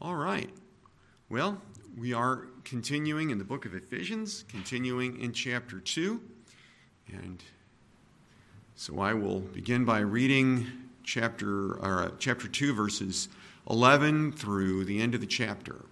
[0.00, 0.48] All right.
[1.28, 1.60] Well,
[1.96, 6.20] we are continuing in the book of Ephesians, continuing in chapter 2.
[7.12, 7.42] And
[8.76, 10.68] so I will begin by reading
[11.02, 13.28] chapter, or, uh, chapter 2, verses
[13.68, 15.84] 11 through the end of the chapter.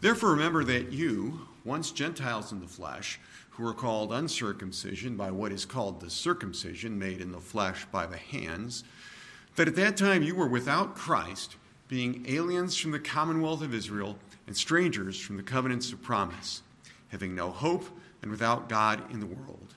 [0.00, 3.20] Therefore, remember that you, once Gentiles in the flesh,
[3.50, 8.06] who were called uncircumcision by what is called the circumcision made in the flesh by
[8.06, 8.82] the hands,
[9.54, 11.54] that at that time you were without Christ
[11.88, 14.16] being aliens from the commonwealth of Israel
[14.46, 16.62] and strangers from the covenants of promise,
[17.08, 17.84] having no hope
[18.22, 19.74] and without God in the world.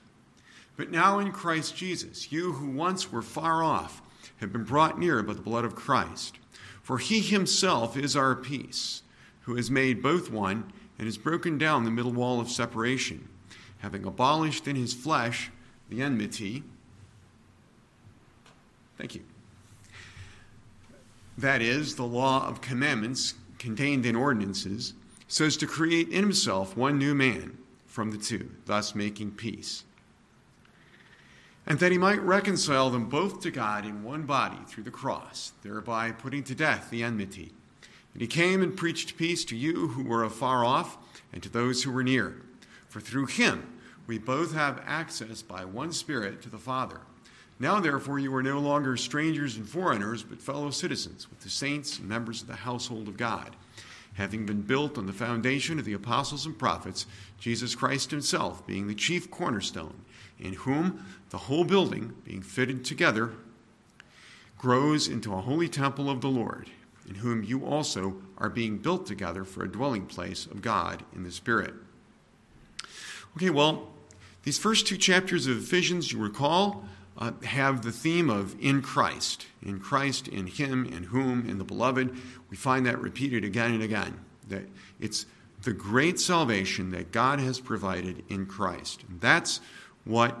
[0.76, 4.00] But now in Christ Jesus, you who once were far off
[4.38, 6.38] have been brought near by the blood of Christ.
[6.82, 9.02] For he himself is our peace,
[9.42, 13.28] who has made both one and has broken down the middle wall of separation,
[13.80, 15.50] having abolished in his flesh
[15.90, 16.62] the enmity.
[18.96, 19.27] Thank you
[21.38, 24.94] that is, the law of commandments contained in ordinances,
[25.28, 29.84] so as to create in himself one new man from the two, thus making peace.
[31.66, 35.52] And that he might reconcile them both to God in one body through the cross,
[35.62, 37.52] thereby putting to death the enmity.
[38.14, 40.98] And he came and preached peace to you who were afar off
[41.32, 42.42] and to those who were near.
[42.88, 47.02] For through him we both have access by one Spirit to the Father.
[47.60, 51.98] Now, therefore, you are no longer strangers and foreigners, but fellow citizens with the saints
[51.98, 53.56] and members of the household of God,
[54.14, 57.06] having been built on the foundation of the apostles and prophets,
[57.40, 60.02] Jesus Christ himself being the chief cornerstone,
[60.38, 63.32] in whom the whole building, being fitted together,
[64.56, 66.70] grows into a holy temple of the Lord,
[67.08, 71.24] in whom you also are being built together for a dwelling place of God in
[71.24, 71.74] the Spirit.
[73.36, 73.88] Okay, well,
[74.42, 76.84] these first two chapters of Ephesians, you recall,
[77.18, 81.64] uh, have the theme of in Christ, in Christ, in Him, in whom, in the
[81.64, 82.16] beloved.
[82.48, 84.20] We find that repeated again and again.
[84.48, 84.62] That
[85.00, 85.26] it's
[85.62, 89.04] the great salvation that God has provided in Christ.
[89.08, 89.60] And that's
[90.04, 90.38] what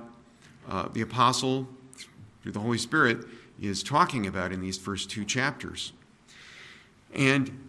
[0.68, 1.68] uh, the apostle,
[2.42, 3.26] through the Holy Spirit,
[3.60, 5.92] is talking about in these first two chapters.
[7.12, 7.68] And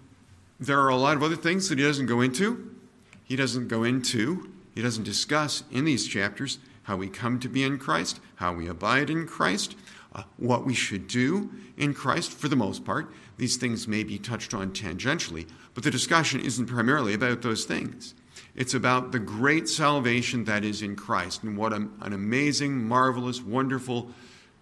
[0.59, 2.75] there are a lot of other things that he doesn't go into.
[3.23, 6.59] He doesn't go into, he doesn't discuss in these chapters
[6.89, 9.75] how we come to be in Christ, how we abide in Christ,
[10.15, 13.13] uh, what we should do in Christ for the most part.
[13.37, 18.15] These things may be touched on tangentially, but the discussion isn't primarily about those things.
[18.55, 24.09] It's about the great salvation that is in Christ and what an amazing, marvelous, wonderful,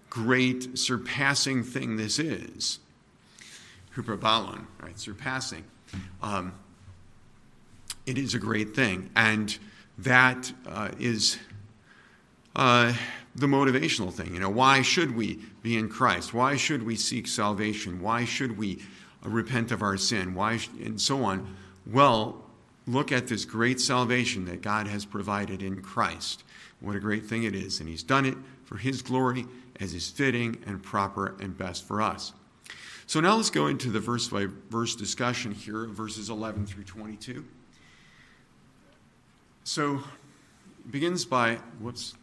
[0.09, 2.79] great, surpassing thing this is.
[3.95, 4.99] Huperbalon, right?
[4.99, 5.63] Surpassing.
[6.21, 6.51] Um,
[8.05, 9.11] it is a great thing.
[9.15, 9.57] And
[9.97, 11.37] that uh, is
[12.57, 12.93] uh,
[13.35, 14.33] the motivational thing.
[14.33, 16.33] You know, why should we be in Christ?
[16.33, 18.01] Why should we seek salvation?
[18.01, 18.81] Why should we
[19.25, 20.33] uh, repent of our sin?
[20.33, 21.55] Why sh- and so on?
[21.85, 22.43] Well,
[22.87, 26.43] look at this great salvation that God has provided in Christ.
[26.79, 28.35] What a great thing it is, and He's done it
[28.65, 29.45] for His glory
[29.79, 32.33] as is fitting and proper and best for us.
[33.05, 37.45] So now let's go into the verse by verse discussion here, verses 11 through 22.
[39.63, 40.01] So
[40.89, 42.15] begins by, whoops,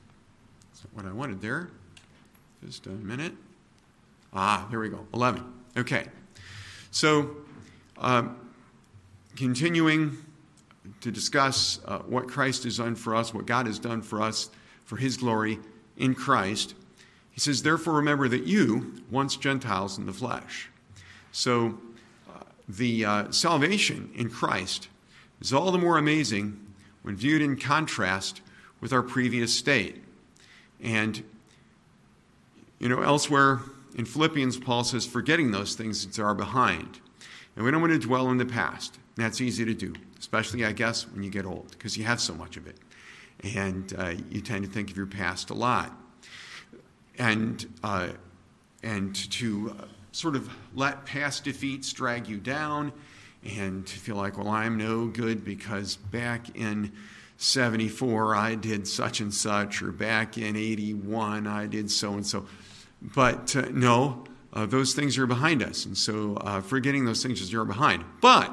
[0.92, 1.70] what I wanted there.
[2.64, 3.32] Just a minute.
[4.32, 5.06] Ah, there we go.
[5.14, 5.44] 11.
[5.76, 6.06] Okay.
[6.90, 7.36] So,
[7.98, 8.36] um,
[9.36, 10.16] continuing
[11.00, 14.50] to discuss uh, what Christ has done for us, what God has done for us
[14.84, 15.58] for his glory
[15.96, 16.74] in Christ,
[17.30, 20.70] he says, Therefore, remember that you, once Gentiles in the flesh.
[21.32, 21.78] So,
[22.32, 24.88] uh, the uh, salvation in Christ
[25.40, 26.60] is all the more amazing
[27.02, 28.40] when viewed in contrast
[28.80, 30.03] with our previous state.
[30.84, 31.24] And,
[32.78, 33.60] you know, elsewhere
[33.96, 37.00] in Philippians, Paul says, forgetting those things that are behind.
[37.56, 38.98] And we don't want to dwell in the past.
[39.16, 42.34] That's easy to do, especially, I guess, when you get old, because you have so
[42.34, 42.76] much of it.
[43.42, 45.92] And uh, you tend to think of your past a lot.
[47.18, 48.08] And, uh,
[48.82, 52.92] and to uh, sort of let past defeats drag you down
[53.44, 56.92] and to feel like, well, I'm no good because back in
[57.36, 62.46] 74 I did such and such, or back in 81 I did so and so.
[63.02, 65.84] But uh, no, uh, those things are behind us.
[65.84, 68.04] And so uh, forgetting those things is you're behind.
[68.20, 68.50] But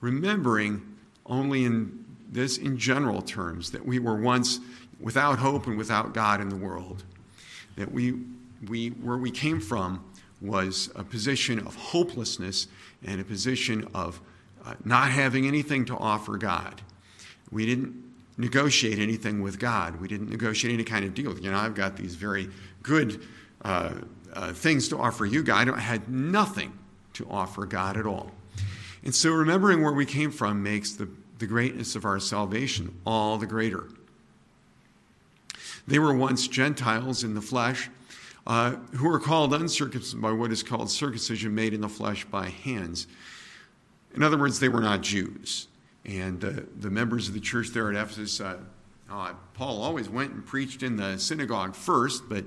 [0.00, 0.82] remembering
[1.26, 4.60] only in this, in general terms, that we were once
[5.00, 7.04] without hope and without God in the world.
[7.76, 8.14] That we,
[8.68, 10.04] we, where we came from
[10.40, 12.68] was a position of hopelessness
[13.04, 14.20] and a position of
[14.64, 16.80] uh, not having anything to offer God.
[17.50, 18.09] We didn't
[18.40, 20.00] negotiate anything with God.
[20.00, 21.38] We didn't negotiate any kind of deal.
[21.38, 22.48] You know, I've got these very
[22.82, 23.26] good
[23.64, 23.92] uh,
[24.32, 25.68] uh, things to offer you, God.
[25.68, 26.76] I had nothing
[27.14, 28.30] to offer God at all.
[29.04, 31.08] And so remembering where we came from makes the,
[31.38, 33.88] the greatness of our salvation all the greater.
[35.86, 37.90] They were once Gentiles in the flesh
[38.46, 42.48] uh, who were called uncircumcision by what is called circumcision made in the flesh by
[42.48, 43.06] hands.
[44.14, 45.68] In other words, they were not Jews.
[46.04, 48.58] And uh, the members of the church there at Ephesus, uh,
[49.10, 52.44] uh, Paul always went and preached in the synagogue first, but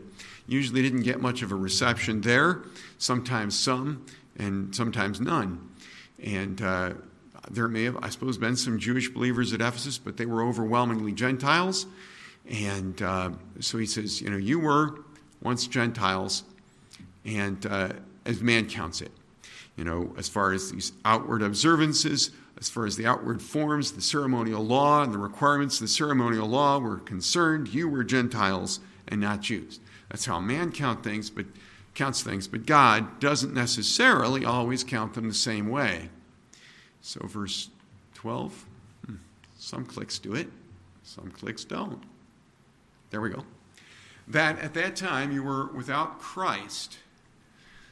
[0.47, 2.63] usually didn't get much of a reception there,
[2.97, 4.05] sometimes some,
[4.37, 5.69] and sometimes none.
[6.23, 6.93] And uh,
[7.51, 11.11] there may have, I suppose, been some Jewish believers at Ephesus, but they were overwhelmingly
[11.11, 11.85] Gentiles.
[12.49, 15.01] And uh, so he says, you know, you were
[15.41, 16.43] once Gentiles,
[17.25, 17.89] and uh,
[18.25, 19.11] as man counts it.
[19.75, 24.01] You know, as far as these outward observances, as far as the outward forms, the
[24.01, 29.19] ceremonial law, and the requirements of the ceremonial law were concerned, you were Gentiles and
[29.19, 29.79] not Jews.
[30.09, 31.45] That's how man count things, but
[31.95, 36.09] counts things, but God doesn't necessarily always count them the same way.
[37.01, 37.69] So, verse
[38.15, 38.65] 12,
[39.05, 39.15] hmm,
[39.57, 40.47] some clicks do it,
[41.03, 42.03] some clicks don't.
[43.09, 43.43] There we go.
[44.27, 46.97] That at that time you were without Christ.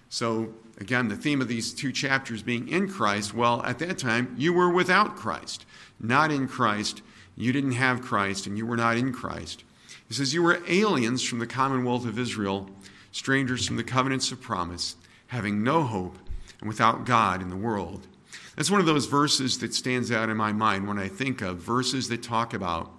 [0.10, 4.35] So, again, the theme of these two chapters being in Christ, well, at that time
[4.38, 5.65] you were without Christ,
[6.00, 7.01] not in Christ.
[7.35, 9.63] You didn't have Christ, and you were not in Christ.
[10.07, 12.69] He says, You were aliens from the commonwealth of Israel,
[13.12, 14.95] strangers from the covenants of promise,
[15.27, 16.18] having no hope,
[16.59, 18.07] and without God in the world.
[18.56, 21.57] That's one of those verses that stands out in my mind when I think of
[21.57, 22.91] verses that talk about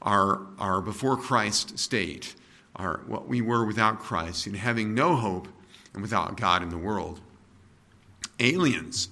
[0.00, 2.34] our, our before Christ state,
[2.76, 5.48] our, what we were without Christ, and having no hope
[5.94, 7.20] and without God in the world.
[8.40, 9.08] Aliens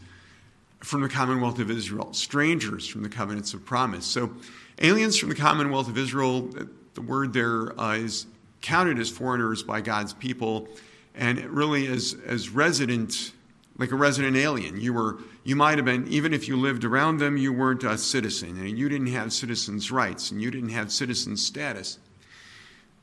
[0.80, 4.04] from the commonwealth of Israel, strangers from the covenants of promise.
[4.04, 4.32] So,
[4.80, 6.50] aliens from the commonwealth of Israel,
[6.94, 8.26] the word there uh, is
[8.60, 10.68] counted as foreigners by God's people,
[11.14, 13.32] and really as, as resident,
[13.78, 14.80] like a resident alien.
[14.80, 17.96] You were, you might have been, even if you lived around them, you weren't a
[17.96, 21.98] citizen, and you didn't have citizens' rights, and you didn't have citizen status.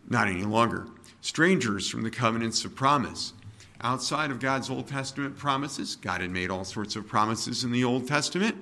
[0.09, 0.87] Not any longer.
[1.21, 3.33] Strangers from the covenants of promise.
[3.81, 7.83] Outside of God's Old Testament promises, God had made all sorts of promises in the
[7.83, 8.55] Old Testament.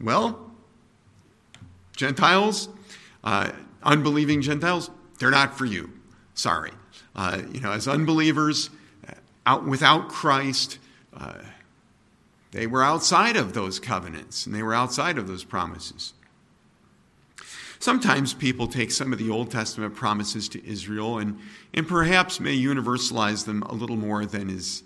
[0.00, 0.50] Well,
[1.94, 2.68] Gentiles,
[3.22, 3.52] uh,
[3.82, 5.90] unbelieving Gentiles, they're not for you.
[6.34, 6.72] Sorry.
[7.14, 8.70] Uh, you know, as unbelievers,
[9.08, 9.12] uh,
[9.46, 10.78] out without Christ,
[11.14, 11.38] uh,
[12.50, 16.12] they were outside of those covenants and they were outside of those promises.
[17.78, 21.38] Sometimes people take some of the Old Testament promises to Israel and,
[21.74, 24.82] and perhaps may universalize them a little more than is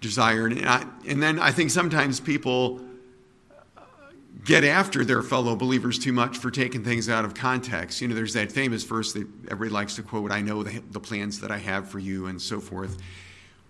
[0.00, 0.52] desired.
[0.52, 2.80] And, I, and then I think sometimes people
[4.44, 8.00] get after their fellow believers too much for taking things out of context.
[8.00, 11.00] You know, there's that famous verse that everybody likes to quote I know the, the
[11.00, 12.98] plans that I have for you, and so forth,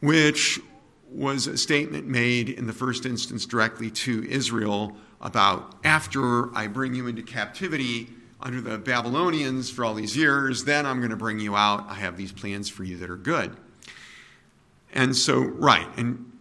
[0.00, 0.60] which
[1.10, 6.94] was a statement made in the first instance directly to Israel about after I bring
[6.94, 8.08] you into captivity
[8.40, 11.86] under the Babylonians for all these years, then I'm going to bring you out.
[11.88, 13.56] I have these plans for you that are good.
[14.92, 16.32] And so, right, and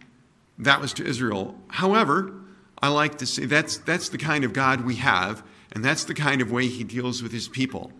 [0.58, 1.58] that was to Israel.
[1.68, 2.32] However,
[2.80, 6.14] I like to say that's, that's the kind of God we have, and that's the
[6.14, 7.92] kind of way he deals with his people.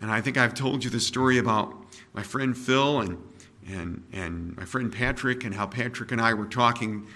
[0.00, 1.74] And I think I've told you the story about
[2.12, 3.18] my friend Phil and,
[3.68, 7.06] and, and my friend Patrick, and how Patrick and I were talking.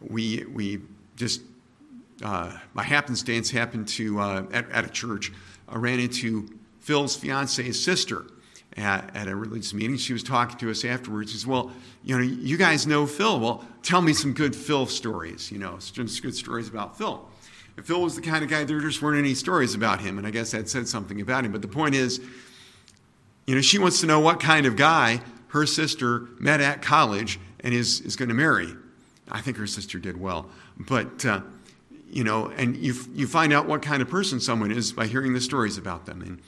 [0.00, 0.80] We, we
[1.16, 1.42] just,
[2.22, 5.32] uh, by happenstance, happened to, uh, at, at a church,
[5.72, 6.48] uh, ran into
[6.80, 8.26] Phil's fiance's sister
[8.76, 9.96] at, at a religious meeting.
[9.96, 11.32] She was talking to us afterwards.
[11.32, 11.70] She says, Well,
[12.04, 13.40] you know, you guys know Phil.
[13.40, 17.26] Well, tell me some good Phil stories, you know, some good stories about Phil.
[17.76, 20.18] And Phil was the kind of guy, there just weren't any stories about him.
[20.18, 21.52] And I guess that said something about him.
[21.52, 22.20] But the point is,
[23.46, 27.38] you know, she wants to know what kind of guy her sister met at college
[27.60, 28.74] and is, is going to marry.
[29.30, 30.50] I think her sister did well.
[30.76, 31.42] But, uh,
[32.10, 35.34] you know, and you, you find out what kind of person someone is by hearing
[35.34, 36.22] the stories about them.
[36.22, 36.42] And,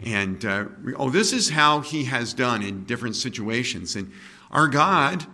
[0.00, 0.64] and uh,
[0.96, 3.96] oh, this is how he has done in different situations.
[3.96, 4.12] And
[4.50, 5.26] our God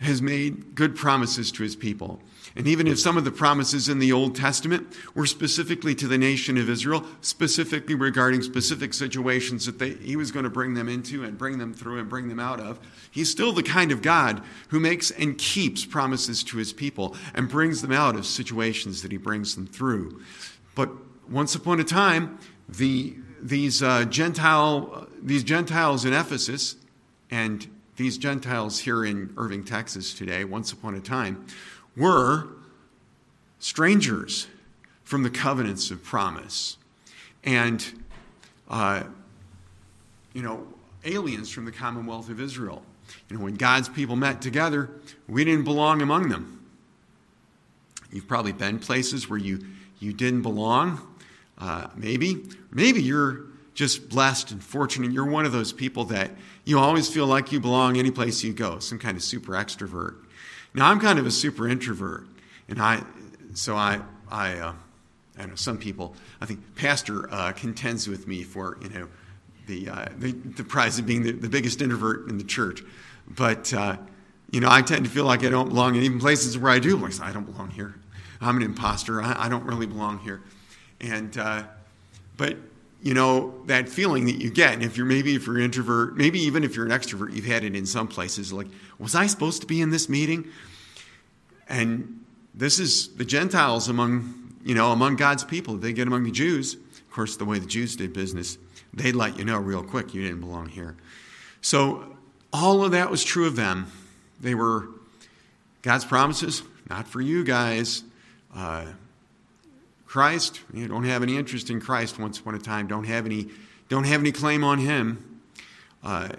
[0.00, 2.20] has made good promises to his people.
[2.58, 6.18] And even if some of the promises in the Old Testament were specifically to the
[6.18, 10.88] nation of Israel, specifically regarding specific situations that they, he was going to bring them
[10.88, 12.80] into and bring them through and bring them out of,
[13.12, 17.48] he's still the kind of God who makes and keeps promises to his people and
[17.48, 20.20] brings them out of situations that he brings them through.
[20.74, 20.90] But
[21.30, 26.74] once upon a time, the these, uh, Gentile, these Gentiles in Ephesus
[27.30, 31.46] and these Gentiles here in Irving, Texas today, once upon a time,
[31.98, 32.48] were
[33.58, 34.46] strangers
[35.04, 36.76] from the covenants of promise.
[37.44, 37.84] And,
[38.68, 39.04] uh,
[40.32, 40.66] you know,
[41.04, 42.82] aliens from the commonwealth of Israel.
[43.28, 44.90] You know, when God's people met together,
[45.26, 46.66] we didn't belong among them.
[48.12, 49.64] You've probably been places where you,
[49.98, 51.00] you didn't belong.
[51.58, 52.44] Uh, maybe.
[52.70, 55.12] Maybe you're just blessed and fortunate.
[55.12, 56.30] You're one of those people that
[56.64, 60.16] you always feel like you belong any place you go, some kind of super extrovert.
[60.78, 62.24] Now, I'm kind of a super introvert.
[62.68, 63.02] And I,
[63.54, 64.72] so I, I, uh,
[65.36, 69.08] I know some people, I think Pastor uh, contends with me for, you know,
[69.66, 72.82] the, uh, the, the, prize of being the, the, biggest introvert in the church.
[73.26, 73.96] But, uh,
[74.52, 76.78] you know, I tend to feel like I don't belong in even places where I
[76.78, 76.96] do.
[76.96, 77.96] Like, I don't belong here.
[78.40, 79.20] I'm an imposter.
[79.20, 80.42] I, I don't really belong here.
[81.00, 81.64] And, uh,
[82.36, 82.56] but,
[83.02, 86.16] you know, that feeling that you get, and if you're maybe if you're an introvert,
[86.16, 88.68] maybe even if you're an extrovert, you've had it in some places like,
[89.00, 90.48] was I supposed to be in this meeting?
[91.68, 95.76] And this is the Gentiles among, you know, among God's people.
[95.76, 96.74] They get among the Jews.
[96.74, 98.58] Of course, the way the Jews did business,
[98.94, 100.96] they'd let you know real quick you didn't belong here.
[101.60, 102.16] So
[102.52, 103.90] all of that was true of them.
[104.40, 104.88] They were
[105.82, 108.04] God's promises, not for you guys.
[108.54, 108.86] Uh,
[110.06, 112.86] Christ, you don't have any interest in Christ once upon a time.
[112.86, 113.48] Don't have any,
[113.88, 115.40] don't have any claim on Him.
[116.02, 116.30] Uh,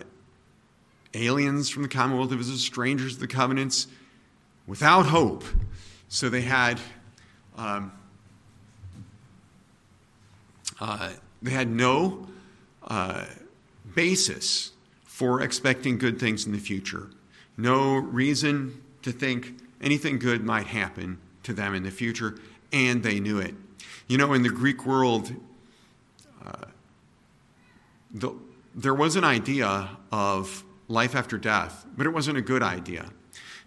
[1.14, 3.88] aliens from the Commonwealth of Israel, strangers to the covenants,
[4.70, 5.44] without hope.
[6.10, 6.80] So they had,
[7.58, 7.92] um,
[10.80, 11.10] uh,
[11.42, 12.28] they had no
[12.88, 13.26] uh,
[13.96, 14.72] basis
[15.04, 17.10] for expecting good things in the future.
[17.58, 22.38] No reason to think anything good might happen to them in the future
[22.72, 23.56] and they knew it.
[24.08, 25.34] You know, in the Greek world,
[26.46, 26.66] uh,
[28.12, 28.34] the,
[28.76, 33.10] there was an idea of life after death, but it wasn't a good idea.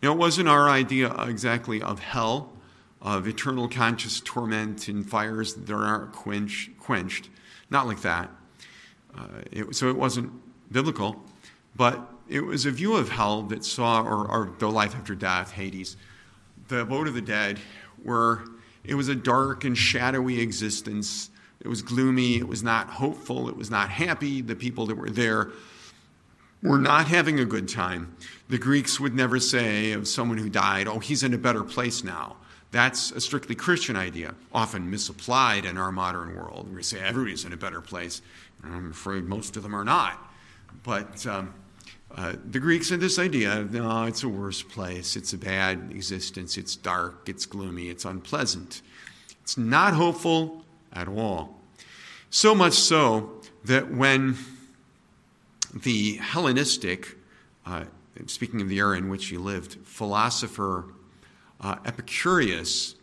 [0.02, 2.52] You know, it wasn't our idea exactly of hell,
[3.00, 7.30] of eternal conscious torment and fires that aren't quench, quenched.
[7.70, 8.28] Not like that.
[9.16, 10.32] Uh, it, so it wasn't
[10.72, 11.22] biblical,
[11.76, 15.52] but it was a view of hell that saw, or, or the life after death,
[15.52, 15.96] Hades,
[16.66, 17.60] the abode of the dead,
[18.02, 18.42] where
[18.82, 21.30] it was a dark and shadowy existence.
[21.60, 22.38] It was gloomy.
[22.38, 23.48] It was not hopeful.
[23.48, 24.40] It was not happy.
[24.40, 25.50] The people that were there
[26.62, 28.14] were not having a good time.
[28.48, 32.04] The Greeks would never say of someone who died, oh, he's in a better place
[32.04, 32.36] now.
[32.70, 36.74] That's a strictly Christian idea, often misapplied in our modern world.
[36.74, 38.22] We say everybody's in a better place.
[38.64, 40.18] I'm afraid most of them are not.
[40.82, 41.52] But um,
[42.14, 46.56] uh, the Greeks had this idea no, it's a worse place, it's a bad existence,
[46.56, 48.82] it's dark, it's gloomy, it's unpleasant.
[49.42, 51.58] It's not hopeful at all.
[52.30, 54.36] So much so that when
[55.72, 57.16] the Hellenistic,
[57.66, 57.84] uh,
[58.26, 60.86] speaking of the era in which he lived, philosopher
[61.60, 62.94] uh, Epicurus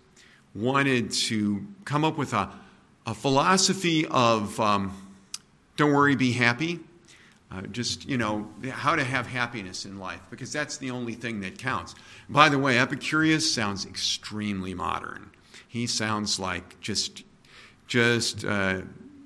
[0.54, 2.50] wanted to come up with a,
[3.06, 4.96] a philosophy of um,
[5.78, 6.80] don't worry, be happy
[7.52, 11.42] uh, just, you know, how to have happiness in life, because that's the only thing
[11.42, 11.96] that counts.
[12.30, 15.32] By the way, Epicurus sounds extremely modern.
[15.68, 17.24] He sounds like just,
[17.88, 18.82] just uh,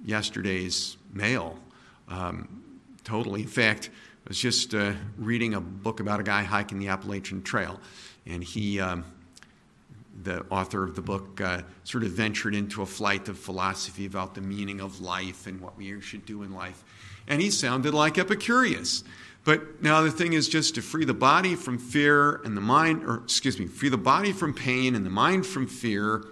[0.06, 1.60] yesterday's mail.
[2.08, 2.63] Um,
[3.04, 3.42] totally.
[3.42, 3.90] In fact,
[4.26, 7.80] I was just uh, reading a book about a guy hiking the Appalachian Trail,
[8.26, 9.06] and he, um,
[10.24, 14.36] the author of the book, uh, sort of ventured into a flight of philosophy about
[14.36, 16.84] the meaning of life and what we should do in life
[17.28, 19.04] and he sounded like Epicurus.
[19.46, 23.04] But now the thing is just to free the body from fear and the mind,
[23.04, 26.24] or excuse me, free the body from pain and the mind from fear,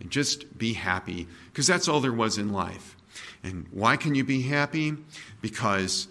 [0.00, 2.96] and just be happy, because that's all there was in life.
[3.42, 4.94] And why can you be happy?
[5.40, 6.08] Because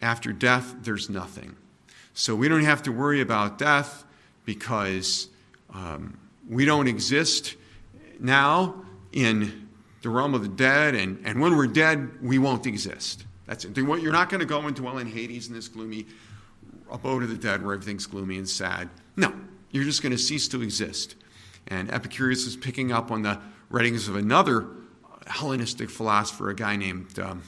[0.00, 1.56] after death, there's nothing.
[2.14, 4.04] So we don't have to worry about death
[4.44, 5.28] because
[5.72, 7.56] um, we don't exist
[8.18, 9.68] now in
[10.02, 13.26] the realm of the dead, and, and when we're dead, we won't exist.
[13.46, 13.76] That's it.
[13.76, 16.06] You're not going to go and dwell in Hades in this gloomy
[16.90, 18.88] abode of the dead where everything's gloomy and sad.
[19.16, 19.34] No,
[19.70, 21.16] you're just going to cease to exist.
[21.68, 24.66] And Epicurus is picking up on the writings of another
[25.26, 27.42] Hellenistic philosopher, a guy named, um,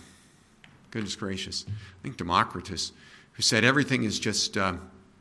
[0.92, 2.92] goodness gracious, I think Democritus,
[3.32, 4.74] who said everything is just, uh,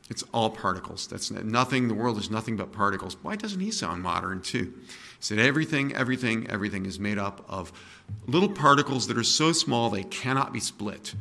[0.10, 1.08] it's all particles.
[1.08, 3.18] That's nothing, the world is nothing but particles.
[3.22, 4.74] Why doesn't he sound modern too?
[4.86, 7.72] He said everything, everything, everything is made up of
[8.28, 11.16] little particles that are so small they cannot be split.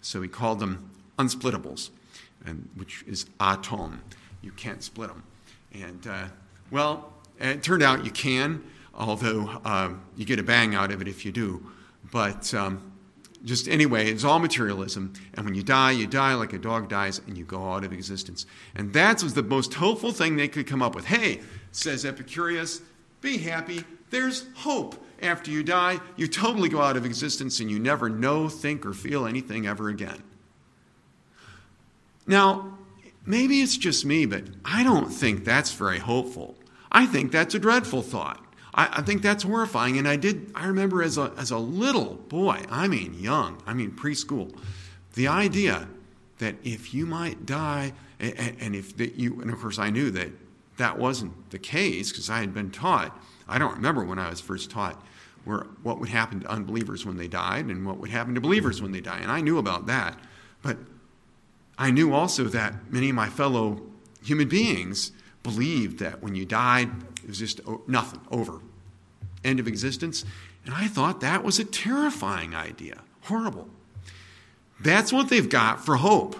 [0.00, 1.90] So he called them unsplittables,
[2.44, 4.02] and, which is atom.
[4.40, 5.24] You can't split them.
[5.74, 6.26] And, uh,
[6.70, 8.62] well, it turned out you can,
[8.94, 11.66] although um, you get a bang out of it if you do.
[12.12, 12.92] But um,
[13.44, 15.12] just anyway, it's all materialism.
[15.34, 17.92] And when you die, you die like a dog dies and you go out of
[17.92, 18.46] existence.
[18.74, 21.06] And that was the most hopeful thing they could come up with.
[21.06, 21.40] Hey,
[21.72, 22.80] says Epicurus,
[23.20, 23.84] be happy.
[24.10, 28.48] There's hope after you die, you totally go out of existence and you never know,
[28.48, 30.22] think, or feel anything ever again.
[32.26, 32.78] Now,
[33.24, 36.56] maybe it's just me, but I don't think that's very hopeful.
[36.92, 38.45] I think that's a dreadful thought.
[38.76, 39.98] I, I, think that's horrifying.
[39.98, 43.74] And I did, I remember as a, as a little boy, I mean young, I
[43.74, 44.56] mean preschool,
[45.14, 45.88] the idea
[46.38, 50.10] that if you might die, and, and if that you, and of course I knew
[50.10, 50.30] that
[50.76, 53.18] that wasn't the case because I had been taught.
[53.48, 55.02] I don't remember when I was first taught
[55.46, 58.82] where, what would happen to unbelievers when they died and what would happen to believers
[58.82, 59.18] when they die.
[59.18, 60.18] And I knew about that.
[60.60, 60.76] But
[61.78, 63.80] I knew also that many of my fellow
[64.22, 66.90] human beings believed that when you died,
[67.22, 68.60] it was just nothing, over,
[69.46, 70.24] end of existence.
[70.64, 73.68] And I thought that was a terrifying idea, horrible.
[74.80, 76.36] That's what they've got for hope.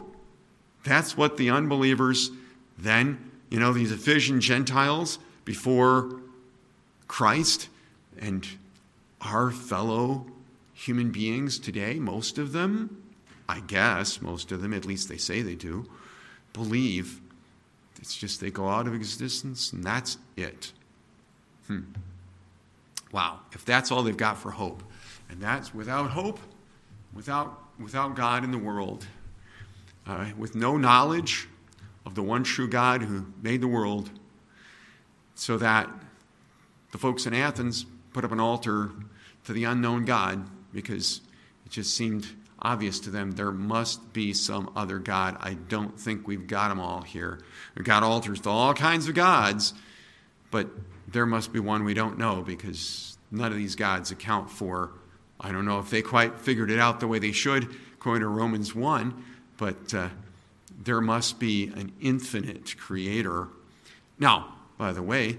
[0.85, 2.31] That's what the unbelievers
[2.79, 6.21] then, you know, these Ephesian Gentiles before
[7.09, 7.69] Christ
[8.19, 8.47] and
[9.21, 10.27] our fellow
[10.75, 13.03] human beings today, most of them,
[13.49, 15.89] I guess, most of them, at least they say they do,
[16.53, 17.21] believe
[17.99, 20.73] it's just they go out of existence and that's it.
[21.67, 21.81] Hmm.
[23.17, 24.83] Wow, if that's all they've got for hope,
[25.31, 26.39] and that's without hope,
[27.15, 29.07] without, without God in the world,
[30.07, 31.49] uh, with no knowledge
[32.05, 34.11] of the one true God who made the world,
[35.35, 35.89] so that
[36.93, 38.91] the folks in Athens put up an altar
[39.47, 41.23] to the unknown God because
[41.65, 42.27] it just seemed
[42.61, 45.39] obvious to them there must be some other God.
[45.41, 47.41] I don't think we've got them all here.
[47.77, 49.73] We've got altars to all kinds of gods,
[50.51, 50.69] but
[51.17, 54.91] there must be one we don't know because none of these gods account for.
[55.41, 58.29] I don't know if they quite figured it out the way they should, according to
[58.29, 59.25] Romans 1,
[59.57, 60.11] but uh,
[60.85, 63.49] there must be an infinite creator.
[64.19, 65.39] Now, by the way,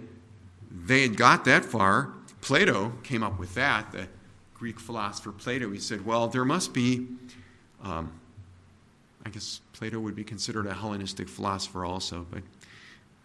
[0.72, 2.12] they had got that far.
[2.42, 3.92] Plato came up with that.
[3.92, 4.08] The
[4.56, 7.06] Greek philosopher Plato, he said, well, there must be,
[7.84, 8.12] um,
[9.24, 12.42] I guess Plato would be considered a Hellenistic philosopher also, but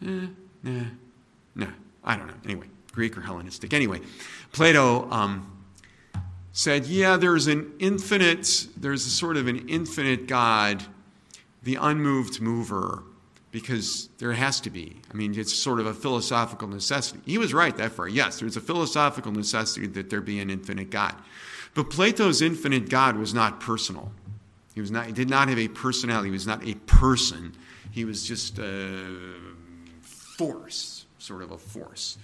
[0.06, 0.26] eh,
[0.62, 0.84] nah,
[1.54, 1.68] nah,
[2.04, 2.34] I don't know.
[2.44, 3.72] Anyway, Greek or Hellenistic.
[3.72, 4.00] Anyway,
[4.52, 5.64] Plato um,
[6.52, 10.84] said, yeah, there's an infinite, there's a sort of an infinite God,
[11.62, 13.04] the unmoved mover,
[13.50, 14.96] because there has to be.
[15.12, 17.20] I mean, it's sort of a philosophical necessity.
[17.26, 18.08] He was right that far.
[18.08, 21.14] Yes, there's a philosophical necessity that there be an infinite God.
[21.74, 24.12] But Plato's infinite God was not personal.
[24.74, 26.28] He, was not, he did not have a personality.
[26.28, 27.54] He was not a person.
[27.90, 29.36] He was just a
[30.00, 32.18] force, sort of a force.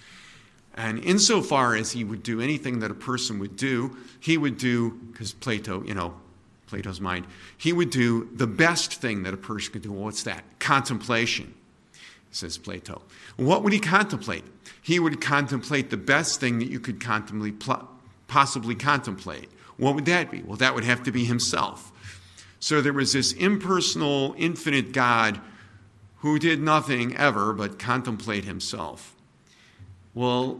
[0.75, 4.91] And insofar as he would do anything that a person would do, he would do,
[5.11, 6.13] because Plato, you know,
[6.67, 7.25] Plato's mind,
[7.57, 9.91] he would do the best thing that a person could do.
[9.91, 10.43] Well, what's that?
[10.59, 11.53] Contemplation,
[12.31, 13.01] says Plato.
[13.37, 14.43] What would he contemplate?
[14.81, 17.63] He would contemplate the best thing that you could contemplate,
[18.27, 19.49] possibly contemplate.
[19.77, 20.43] What would that be?
[20.43, 21.91] Well, that would have to be himself.
[22.59, 25.39] So there was this impersonal, infinite God
[26.19, 29.15] who did nothing ever but contemplate himself.
[30.13, 30.59] Well,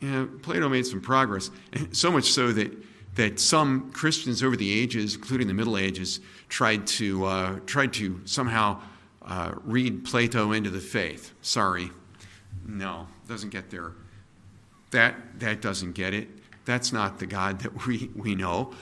[0.00, 1.50] you know, Plato made some progress,
[1.92, 2.72] so much so that
[3.14, 8.20] that some Christians over the ages, including the Middle Ages, tried to, uh, tried to
[8.24, 8.80] somehow
[9.22, 11.34] uh, read Plato into the faith.
[11.42, 11.90] Sorry.
[12.66, 13.92] No, doesn't get there.
[14.92, 16.28] That, that doesn't get it.
[16.64, 18.74] That's not the God that we, we know.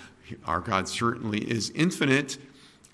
[0.44, 2.38] Our God certainly is infinite,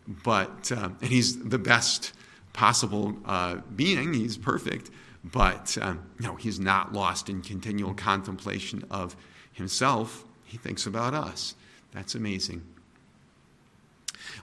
[0.07, 2.13] but, uh, and He's the best
[2.55, 4.15] possible uh, being.
[4.15, 4.91] He's perfect,
[5.23, 9.15] but um, no, He's not lost in continual contemplation of
[9.53, 11.57] Himself he thinks about us.
[11.93, 12.63] That's amazing.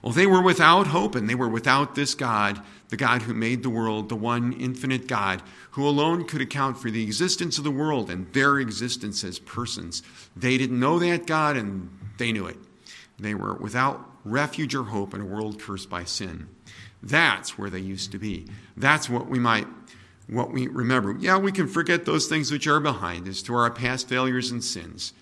[0.02, 3.62] Well, they were without hope and they were without this God, the God who made
[3.62, 7.70] the world, the one infinite God, who alone could account for the existence of the
[7.70, 10.02] world and their existence as persons.
[10.36, 12.58] They didn't know that God and they knew it.
[13.18, 16.48] They were without refuge or hope in a world cursed by sin.
[17.02, 18.46] That's where they used to be.
[18.76, 19.66] That's what we might
[20.28, 21.16] what we remember.
[21.18, 24.62] Yeah, we can forget those things which are behind us to our past failures and
[24.62, 25.12] sins.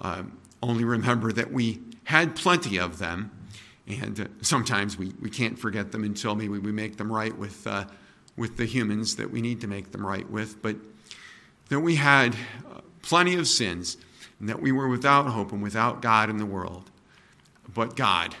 [0.00, 0.24] Uh,
[0.62, 3.30] only remember that we had plenty of them,
[3.88, 7.66] and uh, sometimes we, we can't forget them until maybe we make them right with,
[7.66, 7.86] uh,
[8.36, 10.62] with the humans that we need to make them right with.
[10.62, 10.76] But
[11.68, 12.36] that we had
[12.70, 13.96] uh, plenty of sins,
[14.38, 16.90] and that we were without hope and without God in the world.
[17.74, 18.34] But God.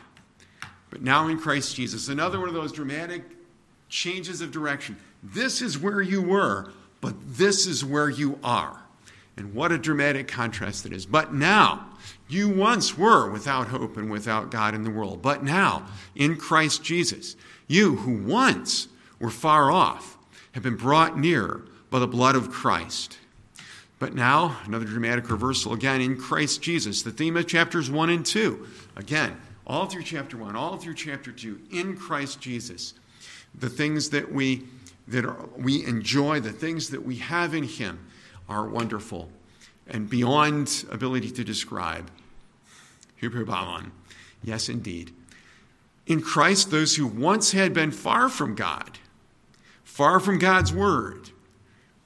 [0.90, 3.22] But now in Christ Jesus, another one of those dramatic
[3.88, 4.96] changes of direction.
[5.22, 8.82] This is where you were, but this is where you are.
[9.36, 11.06] And what a dramatic contrast it is.
[11.06, 11.86] But now,
[12.28, 15.22] you once were without hope and without God in the world.
[15.22, 20.18] But now, in Christ Jesus, you who once were far off
[20.52, 23.18] have been brought near by the blood of Christ.
[23.98, 28.26] But now, another dramatic reversal again in Christ Jesus, the theme of chapters 1 and
[28.26, 28.66] 2.
[28.96, 32.94] Again, all through chapter 1, all through chapter 2, in Christ Jesus,
[33.54, 34.64] the things that we
[35.08, 38.06] that are, we enjoy, the things that we have in him
[38.48, 39.28] are wonderful
[39.86, 42.10] and beyond ability to describe.
[44.42, 45.12] Yes, indeed.
[46.06, 48.98] In Christ, those who once had been far from God,
[49.84, 51.30] far from God's word,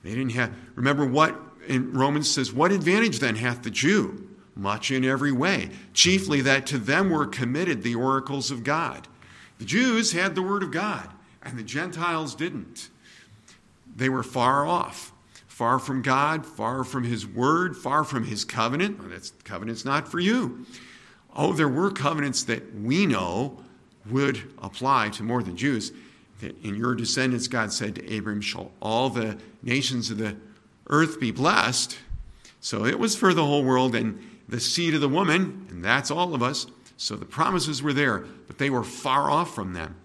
[0.02, 4.25] they didn't have, remember what in Romans says, What advantage then hath the Jew?
[4.56, 9.06] Much in every way, chiefly that to them were committed the oracles of God.
[9.58, 11.10] The Jews had the word of God,
[11.42, 12.88] and the Gentiles didn't.
[13.94, 15.12] They were far off,
[15.46, 18.98] far from God, far from His word, far from His covenant.
[18.98, 20.64] Well, that's covenant's not for you.
[21.34, 23.62] Oh, there were covenants that we know
[24.10, 25.92] would apply to more than Jews.
[26.40, 30.36] In your descendants, God said to Abram, shall all the nations of the
[30.88, 31.98] earth be blessed.
[32.60, 36.10] So it was for the whole world and the seed of the woman, and that's
[36.10, 36.66] all of us.
[36.96, 39.96] So the promises were there, but they were far off from them.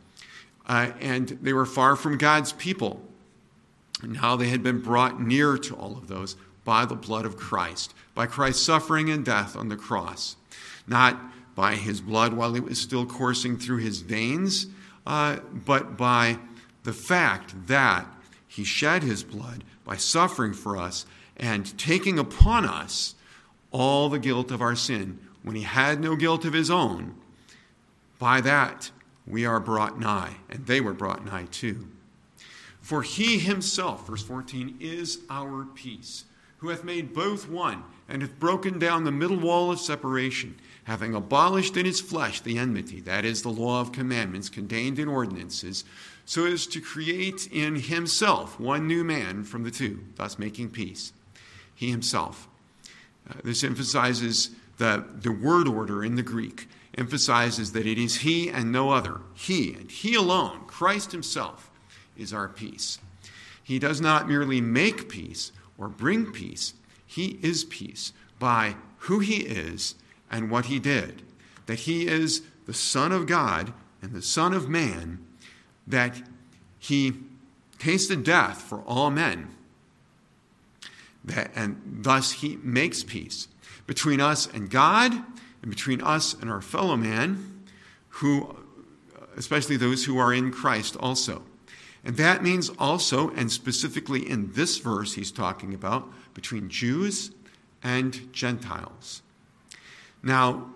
[0.66, 3.02] Uh, and they were far from God's people.
[4.04, 7.94] Now they had been brought near to all of those by the blood of Christ,
[8.14, 10.36] by Christ's suffering and death on the cross.
[10.88, 11.20] Not
[11.56, 14.68] by his blood while it was still coursing through his veins,
[15.06, 16.40] uh, but by
[16.84, 18.08] the fact that
[18.48, 21.06] he shed his blood by suffering for us
[21.38, 23.16] and taking upon us
[23.72, 27.16] all the guilt of our sin when he had no guilt of his own.
[28.20, 28.92] By that
[29.26, 31.88] we are brought nigh, and they were brought nigh too.
[32.82, 36.26] For he himself, verse 14, is our peace,
[36.58, 41.16] who hath made both one, and hath broken down the middle wall of separation, having
[41.16, 45.86] abolished in his flesh the enmity, that is, the law of commandments contained in ordinances,
[46.26, 51.14] so as to create in himself one new man from the two, thus making peace.
[51.74, 52.48] He himself.
[53.32, 56.68] Uh, this emphasizes the, the word order in the Greek,
[56.98, 59.22] emphasizes that it is he and no other.
[59.34, 61.72] He and he alone, Christ himself,
[62.18, 63.00] is our peace.
[63.64, 66.74] He does not merely make peace or bring peace,
[67.06, 69.96] he is peace by who he is
[70.30, 71.24] and what he did.
[71.66, 75.20] That he is the Son of God and the Son of Man,
[75.88, 76.22] that
[76.80, 77.14] he
[77.80, 79.50] tasted death for all men,
[81.26, 83.48] that, and thus he makes peace
[83.88, 87.64] between us and God and between us and our fellow man,
[88.10, 88.56] who,
[89.38, 91.44] especially those who are in Christ also.
[92.04, 97.32] And that means also, and specifically in this verse he's talking about, between Jews
[97.84, 99.22] and Gentiles.
[100.24, 100.72] Now,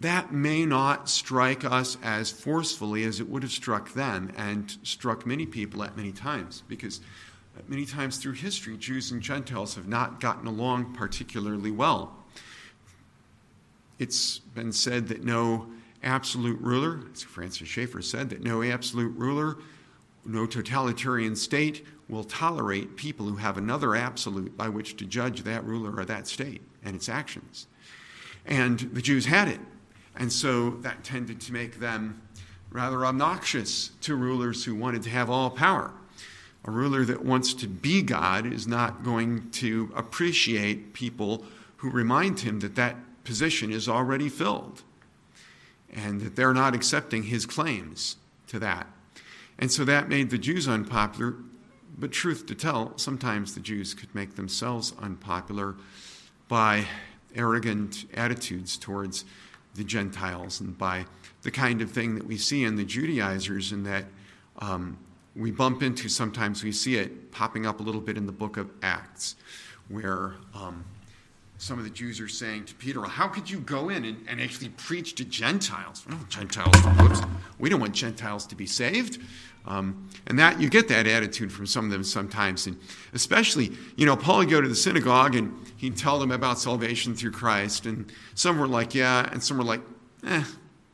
[0.00, 5.24] that may not strike us as forcefully as it would have struck them and struck
[5.24, 7.00] many people at many times, because
[7.68, 12.16] many times through history, Jews and Gentiles have not gotten along particularly well.
[13.98, 15.68] It's been said that no
[16.02, 19.58] absolute ruler, as Francis Schaeffer said, that no absolute ruler,
[20.24, 25.64] no totalitarian state will tolerate people who have another absolute by which to judge that
[25.64, 27.66] ruler or that state and its actions.
[28.44, 29.60] And the Jews had it.
[30.16, 32.20] And so that tended to make them
[32.70, 35.92] rather obnoxious to rulers who wanted to have all power.
[36.64, 41.44] A ruler that wants to be God is not going to appreciate people
[41.78, 44.82] who remind him that that position is already filled
[45.92, 48.86] and that they're not accepting his claims to that.
[49.58, 51.34] And so that made the Jews unpopular.
[51.98, 55.76] But truth to tell, sometimes the Jews could make themselves unpopular
[56.48, 56.86] by
[57.34, 59.24] arrogant attitudes towards
[59.74, 61.06] the Gentiles and by
[61.42, 64.04] the kind of thing that we see in the Judaizers, and that
[64.58, 64.98] um,
[65.34, 66.62] we bump into sometimes.
[66.62, 69.36] We see it popping up a little bit in the book of Acts,
[69.88, 70.84] where um,
[71.58, 74.24] some of the Jews are saying to Peter, well, How could you go in and,
[74.28, 76.04] and actually preach to Gentiles?
[76.08, 77.20] Well, Gentiles, whoops,
[77.58, 79.20] we don't want Gentiles to be saved.
[79.64, 82.76] Um, and that you get that attitude from some of them sometimes, and
[83.12, 87.14] especially, you know, Paul would go to the synagogue and he'd tell them about salvation
[87.14, 89.80] through Christ, and some were like, yeah, and some were like,
[90.26, 90.42] eh,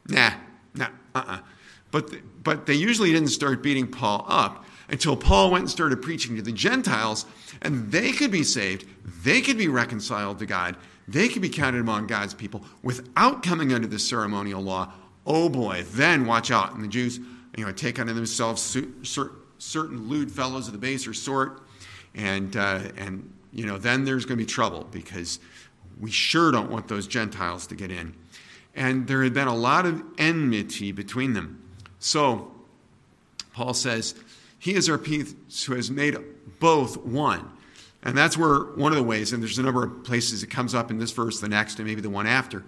[0.09, 0.33] nah,
[0.75, 1.39] nah, uh-uh.
[1.91, 2.11] But
[2.43, 6.43] but they usually didn't start beating Paul up until Paul went and started preaching to
[6.43, 7.27] the Gentiles,
[7.61, 8.87] and they could be saved,
[9.23, 13.73] they could be reconciled to God, they could be counted among God's people without coming
[13.73, 14.93] under the ceremonial law.
[15.27, 16.75] Oh boy, then watch out.
[16.75, 17.21] And the Jews,
[17.57, 18.63] you know, take unto themselves
[19.59, 21.63] certain lewd fellows of the baser sort,
[22.15, 25.39] and uh, and you know, then there's going to be trouble because
[26.01, 28.15] we sure don't want those Gentiles to get in.
[28.75, 31.68] And there had been a lot of enmity between them.
[31.99, 32.53] So
[33.53, 34.15] Paul says,
[34.59, 35.35] He is our peace
[35.65, 36.17] who has made
[36.61, 37.51] both one.
[38.03, 40.75] And that's where one of the ways, and there's a number of places it comes
[40.75, 42.65] up in this verse, the next, and maybe the one after,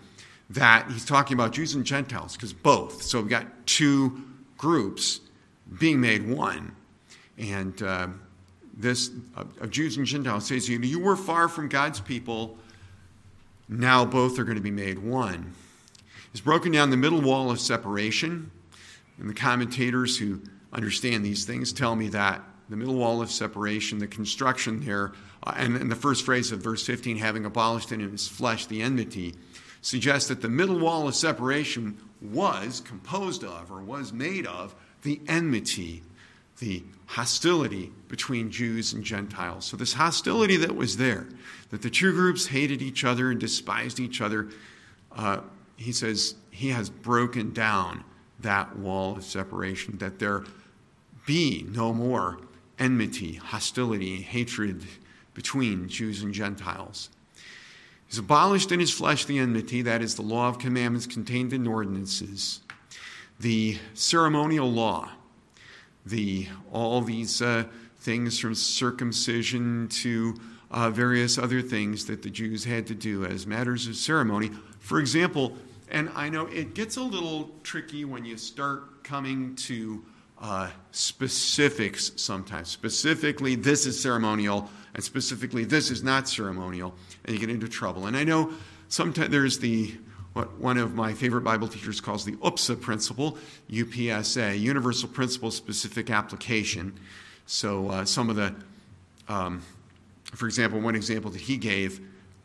[0.50, 3.02] that he's talking about Jews and Gentiles, because both.
[3.02, 4.24] So we've got two
[4.58, 5.20] groups
[5.78, 6.74] being made one.
[7.38, 8.08] And uh,
[8.76, 12.58] this of Jews and Gentiles says you you were far from God's people.
[13.68, 15.54] Now both are going to be made one.
[16.32, 18.50] It's broken down the middle wall of separation,
[19.20, 20.40] and the commentators who
[20.72, 25.52] understand these things tell me that the middle wall of separation, the construction there, uh,
[25.56, 29.34] and, and the first phrase of verse 15, having abolished in his flesh the enmity,
[29.82, 35.20] suggests that the middle wall of separation was composed of or was made of the
[35.26, 36.02] enmity,
[36.58, 39.64] the hostility between Jews and Gentiles.
[39.64, 41.26] So, this hostility that was there,
[41.70, 44.48] that the two groups hated each other and despised each other,
[45.16, 45.40] uh,
[45.76, 48.04] he says he has broken down
[48.42, 50.44] that wall of separation, that there
[51.26, 52.38] be no more
[52.78, 54.84] enmity, hostility, hatred
[55.34, 57.10] between Jews and Gentiles.
[58.06, 61.66] He's abolished in his flesh the enmity, that is, the law of commandments contained in
[61.66, 62.60] ordinances,
[63.38, 65.10] the ceremonial law,
[66.04, 67.64] the all these uh,
[67.98, 70.34] things from circumcision to
[70.70, 74.50] uh, various other things that the Jews had to do as matters of ceremony.
[74.80, 75.56] For example,
[75.90, 80.04] and I know it gets a little tricky when you start coming to
[80.40, 82.68] uh, specifics sometimes.
[82.68, 88.06] Specifically, this is ceremonial, and specifically, this is not ceremonial, and you get into trouble.
[88.06, 88.52] And I know
[88.88, 89.94] sometimes there's the
[90.32, 93.36] what one of my favorite Bible teachers calls the UPSA principle,
[93.68, 96.98] UPSA, Universal Principle Specific Application.
[97.46, 98.54] So uh, some of the,
[99.28, 99.60] um,
[100.32, 102.00] for example, one example that he gave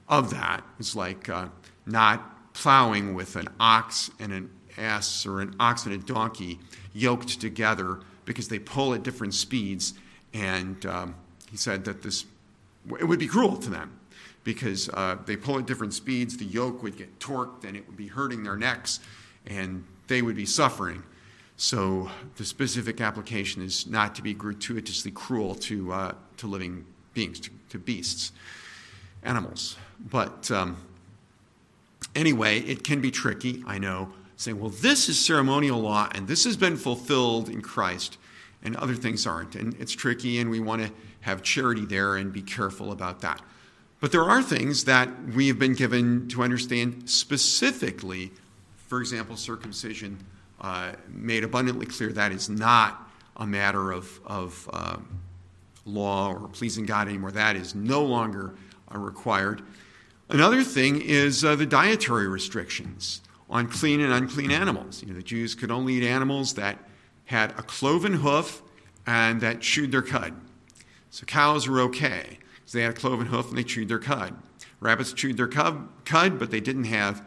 [0.10, 1.48] of that is like uh,
[1.86, 6.60] not plowing with an ox and an ass or an ox and a donkey
[6.94, 9.94] yoked together because they pull at different speeds.
[10.34, 11.16] And um,
[11.52, 12.26] he said that this
[13.00, 14.00] it would be cruel to them
[14.44, 16.38] because uh, they pull at different speeds.
[16.38, 19.00] The yoke would get torqued and it would be hurting their necks,
[19.46, 21.04] and they would be suffering.
[21.58, 27.40] So the specific application is not to be gratuitously cruel to uh, to living beings,
[27.40, 28.32] to, to beasts,
[29.24, 29.78] animals.
[30.00, 30.78] But um,
[32.16, 33.64] anyway, it can be tricky.
[33.68, 38.18] I know saying, well, this is ceremonial law and this has been fulfilled in Christ
[38.64, 39.56] and other things aren't.
[39.56, 43.42] And it's tricky and we want to have charity there and be careful about that.
[44.00, 48.32] But there are things that we have been given to understand specifically.
[48.88, 50.20] For example, circumcision
[50.60, 54.98] uh, made abundantly clear that is not a matter of, of uh,
[55.86, 57.32] law or pleasing God anymore.
[57.32, 58.56] That is no longer
[58.94, 59.62] uh, required.
[60.30, 65.02] Another thing is uh, the dietary restrictions on clean and unclean animals.
[65.02, 66.80] You know, the Jews could only eat animals that
[67.26, 68.64] had a cloven hoof
[69.06, 70.34] and that chewed their cud.
[71.12, 74.36] So cows were okay because they had a cloven hoof and they chewed their cud.
[74.80, 77.24] Rabbits chewed their cud, cud but they didn't have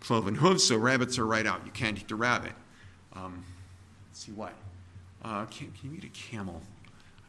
[0.00, 1.64] cloven hooves, so rabbits are right out.
[1.64, 2.52] You can't eat the rabbit.
[3.14, 3.44] Um,
[4.08, 4.52] let's see what.
[5.24, 6.60] Uh, can, can you eat a camel?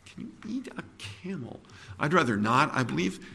[0.05, 1.59] Can you eat a camel?
[1.99, 2.71] I'd rather not.
[2.73, 3.25] I believe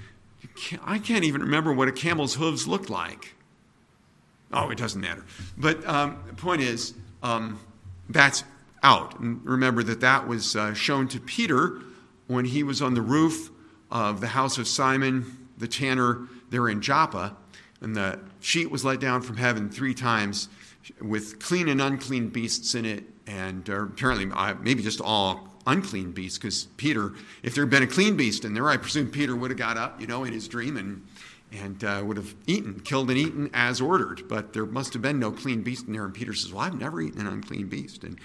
[0.46, 3.34] can't, I can't even remember what a camel's hooves looked like.
[4.52, 5.24] Oh, it doesn't matter.
[5.56, 7.60] But um, the point is, um,
[8.08, 8.44] that's
[8.82, 9.18] out.
[9.20, 11.80] And remember that that was uh, shown to Peter
[12.26, 13.50] when he was on the roof
[13.90, 17.36] of the house of Simon the tanner there in Joppa,
[17.80, 20.48] and the sheet was let down from heaven three times
[21.00, 26.12] with clean and unclean beasts in it, and uh, apparently uh, maybe just all unclean
[26.12, 29.36] beast because Peter, if there had been a clean beast in there, I presume Peter
[29.36, 31.06] would have got up, you know, in his dream and
[31.52, 34.28] and uh, would have eaten, killed and eaten as ordered.
[34.28, 36.04] But there must have been no clean beast in there.
[36.04, 38.04] And Peter says, Well, I've never eaten an unclean beast.
[38.04, 38.18] And,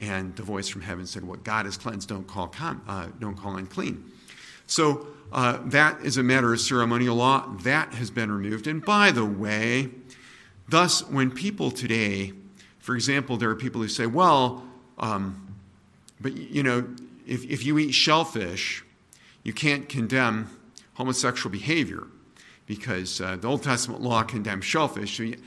[0.00, 3.36] and the voice from heaven said, What God has cleansed, don't call, com- uh, don't
[3.36, 4.10] call unclean.
[4.66, 7.46] So uh, that is a matter of ceremonial law.
[7.62, 8.66] That has been removed.
[8.66, 9.90] And by the way,
[10.68, 12.32] thus, when people today,
[12.78, 14.66] for example, there are people who say, Well,
[14.98, 15.45] um,
[16.20, 16.86] but you know,
[17.26, 18.84] if, if you eat shellfish,
[19.42, 20.50] you can't condemn
[20.94, 22.06] homosexual behavior
[22.66, 25.16] because uh, the Old Testament law condemns shellfish.
[25.16, 25.38] So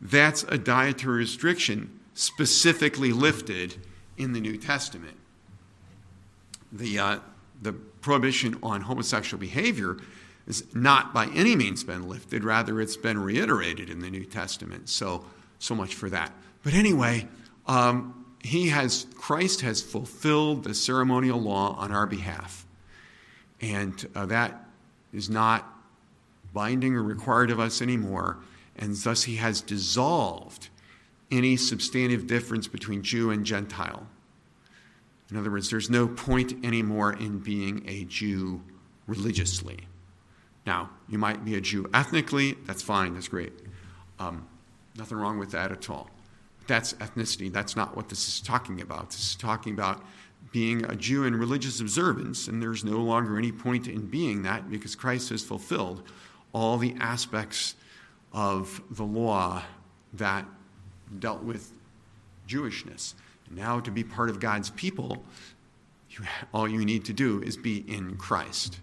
[0.00, 3.76] that's a dietary restriction specifically lifted
[4.16, 5.16] in the New Testament.
[6.72, 7.18] The, uh,
[7.62, 9.96] the prohibition on homosexual behavior
[10.46, 14.88] has not by any means been lifted, rather, it's been reiterated in the New Testament.
[14.88, 15.24] So,
[15.58, 16.32] so much for that.
[16.62, 17.28] But anyway,
[17.66, 22.66] um, he has, Christ has fulfilled the ceremonial law on our behalf.
[23.60, 24.64] And uh, that
[25.12, 25.66] is not
[26.52, 28.38] binding or required of us anymore,
[28.76, 30.68] and thus he has dissolved
[31.30, 34.06] any substantive difference between Jew and Gentile.
[35.30, 38.62] In other words, there's no point anymore in being a Jew
[39.06, 39.78] religiously.
[40.66, 43.52] Now, you might be a Jew ethnically, that's fine, that's great.
[44.18, 44.46] Um,
[44.96, 46.08] nothing wrong with that at all.
[46.68, 49.10] That's ethnicity, that's not what this is talking about.
[49.10, 50.04] This is talking about
[50.52, 54.70] being a Jew in religious observance, and there's no longer any point in being that
[54.70, 56.02] because Christ has fulfilled
[56.52, 57.74] all the aspects
[58.32, 59.62] of the law
[60.12, 60.44] that
[61.18, 61.72] dealt with
[62.46, 63.14] Jewishness.
[63.50, 65.24] Now, to be part of God's people,
[66.10, 68.78] you, all you need to do is be in Christ.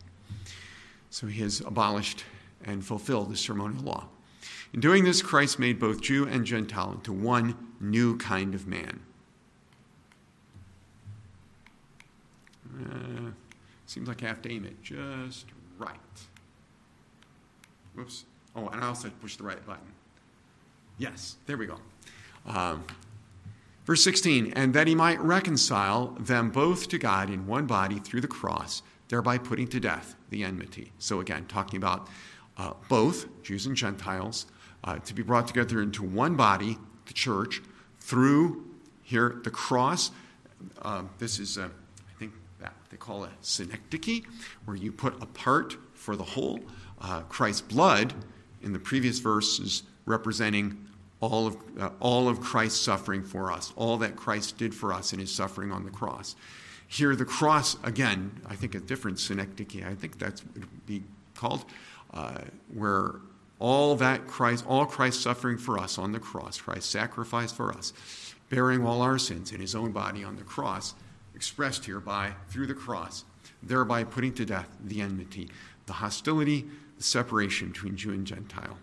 [1.12, 2.26] So he has abolished
[2.63, 4.08] and fulfilled the ceremonial law.
[4.75, 8.99] In doing this, Christ made both Jew and Gentile into one new kind of man.
[12.77, 13.29] Uh,
[13.85, 15.45] seems like I have to aim it just
[15.77, 15.95] right.
[17.93, 18.25] Whoops.
[18.53, 19.93] Oh, and I also pushed the right button.
[20.97, 21.77] Yes, there we go.
[22.45, 22.83] Um,
[23.85, 28.19] verse 16, and that he might reconcile them both to God in one body through
[28.19, 30.91] the cross, thereby putting to death the enmity.
[30.99, 32.09] So, again, talking about
[32.57, 34.47] uh, both Jews and Gentiles
[34.86, 37.62] uh, to be brought together into one body, the church,
[38.00, 38.63] through
[39.02, 40.12] here the cross.
[40.82, 44.21] Uh, this is, uh, I think, that they call a synecdoche,
[44.65, 46.60] where you put a part for the whole.
[47.02, 48.13] Uh, Christ's blood
[48.62, 50.78] in the previous verses representing
[51.19, 55.13] all of, uh, all of Christ's suffering for us, all that Christ did for us
[55.13, 56.36] in his suffering on the cross.
[56.88, 61.65] Here, the cross, again, I think a different synecdoche, I think that's would be called,
[62.13, 62.41] uh,
[62.74, 63.15] where
[63.65, 67.93] all that Christ, all Christ's suffering for us on the cross, Christ's sacrifice for us,
[68.51, 70.93] bearing all our sins in his own body on the cross,
[71.34, 73.25] expressed hereby through the cross,
[73.63, 75.49] thereby putting to death the enmity,
[75.88, 76.63] the hostility,
[76.97, 78.78] the separation between Jew and Gentile.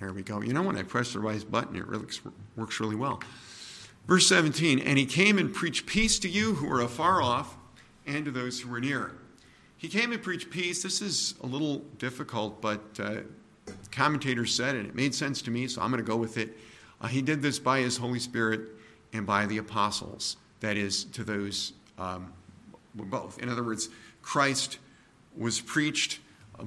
[0.00, 0.40] There we go.
[0.40, 2.08] You know, when I press the right button, it really
[2.56, 3.22] works really well.
[4.08, 7.56] Verse 17, and he came and preached peace to you who are afar off
[8.04, 9.12] and to those who are near.
[9.86, 10.82] He came and preached peace.
[10.82, 13.18] This is a little difficult, but uh,
[13.92, 16.58] commentators said, and it made sense to me, so I'm going to go with it.
[17.00, 18.62] Uh, he did this by his Holy Spirit
[19.12, 22.32] and by the apostles, that is, to those um,
[22.96, 23.38] both.
[23.38, 23.88] In other words,
[24.22, 24.78] Christ
[25.36, 26.18] was preached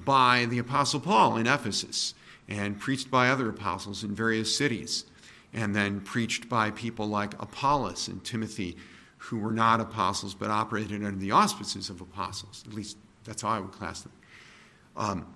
[0.05, 2.13] by the Apostle Paul in Ephesus
[2.47, 5.03] and preached by other apostles in various cities,
[5.51, 8.77] and then preached by people like Apollos and Timothy,
[9.17, 12.63] who were not apostles but operated under the auspices of apostles.
[12.65, 12.95] At least
[13.29, 14.11] that's how I would class them.
[14.97, 15.35] Um,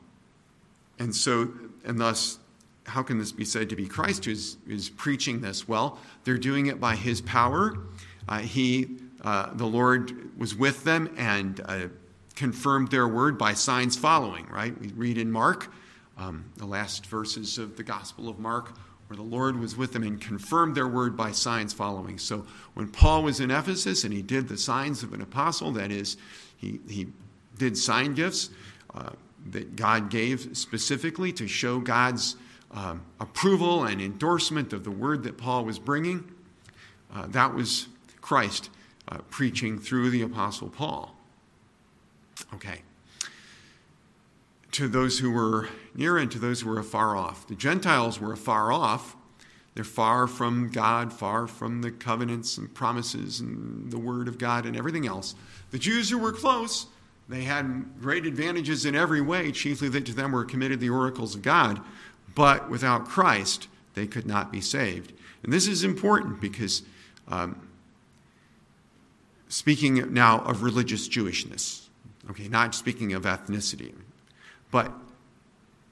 [0.97, 1.51] and so,
[1.85, 2.39] and thus,
[2.87, 5.67] how can this be said to be Christ who is, is preaching this?
[5.67, 7.77] Well, they're doing it by his power.
[8.27, 11.87] Uh, he, uh, the Lord, was with them and uh,
[12.35, 14.75] confirmed their word by signs following, right?
[14.81, 15.71] We read in Mark
[16.17, 18.75] um, the last verses of the Gospel of Mark,
[19.07, 22.17] where the Lord was with them and confirmed their word by signs following.
[22.17, 25.91] So when Paul was in Ephesus and he did the signs of an apostle, that
[25.91, 26.17] is,
[26.57, 27.07] he, he
[27.57, 28.49] did sign gifts
[28.93, 29.11] uh,
[29.51, 32.35] that God gave specifically to show God's
[32.71, 36.23] um, approval and endorsement of the word that Paul was bringing.
[37.13, 37.87] Uh, that was
[38.21, 38.69] Christ
[39.07, 41.15] uh, preaching through the apostle Paul.
[42.53, 42.81] Okay
[44.73, 47.47] to those who were near and to those who were afar off.
[47.47, 49.15] The Gentiles were afar off.
[49.75, 54.65] They're far from God, far from the covenants and promises and the Word of God
[54.65, 55.35] and everything else.
[55.71, 56.87] The Jews who were close,
[57.33, 61.33] they had great advantages in every way, chiefly that to them were committed the oracles
[61.33, 61.81] of God.
[62.35, 65.13] But without Christ, they could not be saved.
[65.41, 66.83] And this is important because,
[67.27, 67.67] um,
[69.47, 71.87] speaking now of religious Jewishness,
[72.29, 73.93] okay, not speaking of ethnicity.
[74.69, 74.91] But,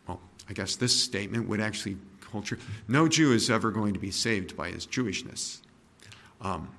[0.07, 1.97] well, I guess this statement would actually
[2.31, 2.59] hold true.
[2.87, 5.61] No Jew is ever going to be saved by his Jewishness,
[6.39, 6.69] um,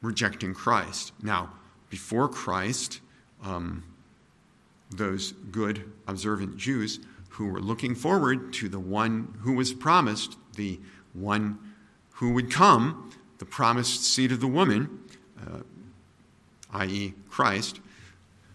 [0.00, 1.12] rejecting Christ.
[1.22, 1.52] Now,
[1.88, 3.01] before Christ,
[3.42, 3.84] um,
[4.90, 7.00] those good, observant Jews
[7.30, 10.78] who were looking forward to the one who was promised, the
[11.14, 11.58] one
[12.12, 15.00] who would come, the promised seed of the woman,
[15.40, 15.60] uh,
[16.74, 17.80] i.e., Christ,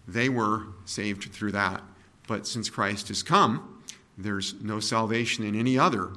[0.06, 1.82] they were saved through that.
[2.26, 3.82] But since Christ has come,
[4.16, 6.10] there's no salvation in any other.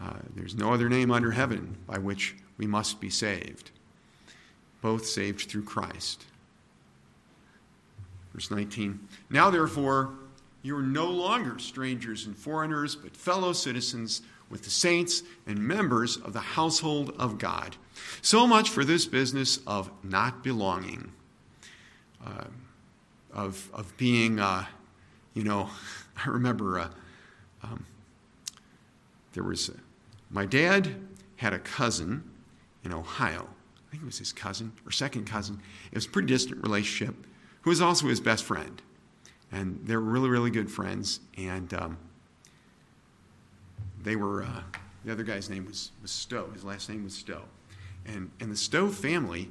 [0.00, 3.70] Uh, there's no other name under heaven by which we must be saved.
[4.80, 6.24] Both saved through Christ.
[8.32, 8.98] Verse 19
[9.30, 10.14] Now, therefore,
[10.62, 16.18] you are no longer strangers and foreigners, but fellow citizens with the saints and members
[16.18, 17.76] of the household of God.
[18.20, 21.12] So much for this business of not belonging,
[22.24, 22.44] uh,
[23.32, 24.38] of, of being.
[24.38, 24.66] Uh,
[25.34, 25.70] you know,
[26.24, 26.88] I remember uh,
[27.62, 27.86] um,
[29.32, 29.74] there was a,
[30.30, 30.94] my dad
[31.36, 32.22] had a cousin
[32.84, 33.48] in Ohio.
[33.48, 35.60] I think it was his cousin or second cousin.
[35.90, 37.14] It was a pretty distant relationship,
[37.62, 38.82] who was also his best friend.
[39.50, 41.20] And they were really, really good friends.
[41.36, 41.98] And um,
[44.02, 44.62] they were, uh,
[45.04, 46.50] the other guy's name was, was Stowe.
[46.52, 47.44] His last name was Stowe.
[48.06, 49.50] And, and the Stowe family,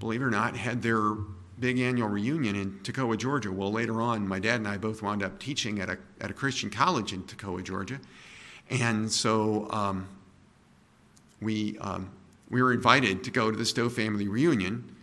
[0.00, 1.14] believe it or not, had their
[1.58, 3.50] big annual reunion in Toccoa, Georgia.
[3.50, 6.34] Well, later on, my dad and I both wound up teaching at a, at a
[6.34, 7.98] Christian college in Toccoa, Georgia.
[8.68, 10.08] And so um,
[11.40, 12.10] we, um,
[12.50, 14.95] we were invited to go to the Stowe family reunion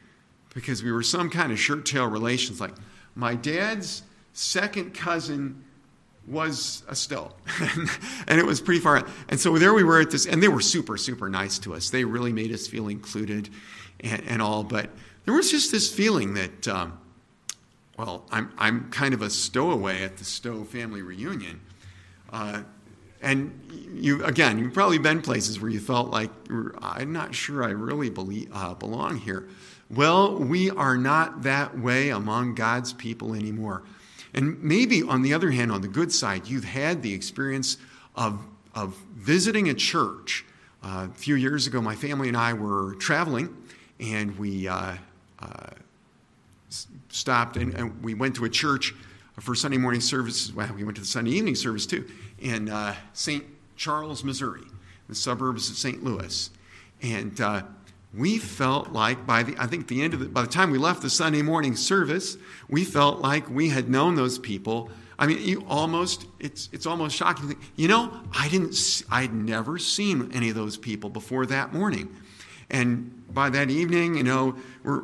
[0.54, 2.60] because we were some kind of shirt tail relations.
[2.60, 2.74] Like
[3.16, 5.64] my dad's second cousin
[6.28, 7.34] was a Stowe,
[8.28, 9.06] and it was pretty far.
[9.30, 11.90] And so there we were at this, and they were super, super nice to us.
[11.90, 13.50] They really made us feel included
[14.00, 14.64] and, and all.
[14.64, 14.90] But
[15.26, 16.98] there was just this feeling that, um,
[17.98, 21.60] well, I'm, I'm kind of a stowaway at the Stowe family reunion.
[22.32, 22.64] Uh,
[23.22, 26.30] and you, again, you've probably been places where you felt like,
[26.80, 29.48] I'm not sure I really believe, uh, belong here.
[29.94, 33.84] Well, we are not that way among God's people anymore.
[34.34, 37.78] And maybe, on the other hand, on the good side, you've had the experience
[38.16, 38.40] of,
[38.74, 40.46] of visiting a church.
[40.82, 43.56] Uh, a few years ago, my family and I were traveling,
[44.00, 44.96] and we uh,
[45.40, 45.70] uh,
[47.10, 48.96] stopped and, and, we went to a church
[49.40, 50.52] for Sunday morning service.
[50.52, 53.46] Well, we went to the Sunday evening service too in uh, St.
[53.76, 54.64] Charles, Missouri,
[55.08, 56.04] the suburbs of St.
[56.04, 56.50] Louis.
[57.04, 57.62] And uh,
[58.16, 60.78] we felt like by the I think the end of the, by the time we
[60.78, 62.38] left the Sunday morning service,
[62.70, 64.90] we felt like we had known those people.
[65.18, 67.56] I mean, you almost it's it's almost shocking.
[67.76, 72.16] You know, I didn't I'd never seen any of those people before that morning,
[72.70, 75.04] and by that evening, you know, we're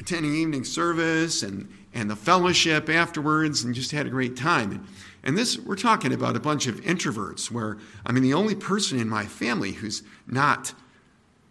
[0.00, 4.72] attending evening service and, and the fellowship afterwards and just had a great time.
[4.72, 4.86] And,
[5.22, 7.76] and this, we're talking about a bunch of introverts where,
[8.06, 10.72] I mean, the only person in my family who's not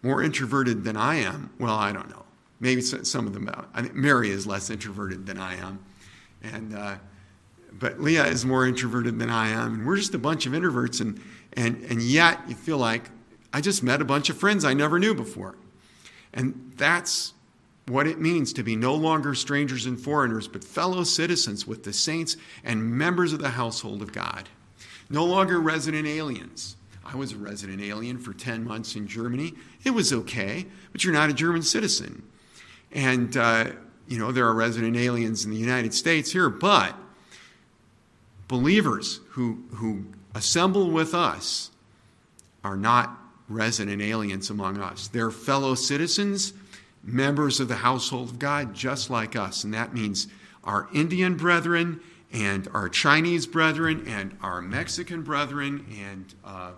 [0.02, 2.24] more introverted than I am, well, I don't know.
[2.60, 5.78] Maybe some of them, I think Mary is less introverted than I am.
[6.42, 6.96] And, uh,
[7.72, 9.74] but Leah is more introverted than I am.
[9.74, 11.00] And we're just a bunch of introverts.
[11.00, 11.20] And,
[11.54, 13.10] and, and yet you feel like
[13.52, 15.56] I just met a bunch of friends I never knew before.
[16.34, 17.32] And that's
[17.86, 21.92] what it means to be no longer strangers and foreigners, but fellow citizens with the
[21.92, 24.48] saints and members of the household of God.
[25.08, 26.76] No longer resident aliens.
[27.12, 29.54] I was a resident alien for 10 months in Germany.
[29.84, 32.22] It was okay, but you're not a German citizen.
[32.92, 33.72] And, uh,
[34.06, 36.94] you know, there are resident aliens in the United States here, but
[38.46, 40.04] believers who, who
[40.34, 41.70] assemble with us
[42.62, 45.08] are not resident aliens among us.
[45.08, 46.52] They're fellow citizens
[47.02, 49.64] members of the household of God just like us.
[49.64, 50.28] And that means
[50.62, 52.00] our Indian brethren
[52.32, 56.72] and our Chinese brethren and our Mexican brethren and uh,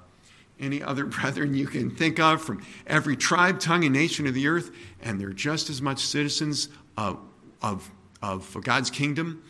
[0.62, 4.48] any other brethren you can think of from every tribe, tongue, and nation of the
[4.48, 4.70] earth.
[5.02, 7.18] And they're just as much citizens of,
[7.60, 7.90] of,
[8.22, 9.42] of God's kingdom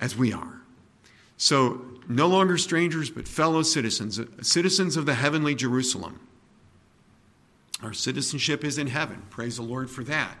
[0.00, 0.60] as we are.
[1.38, 6.20] So, no longer strangers, but fellow citizens, citizens of the heavenly Jerusalem.
[7.82, 9.22] Our citizenship is in heaven.
[9.28, 10.38] Praise the Lord for that.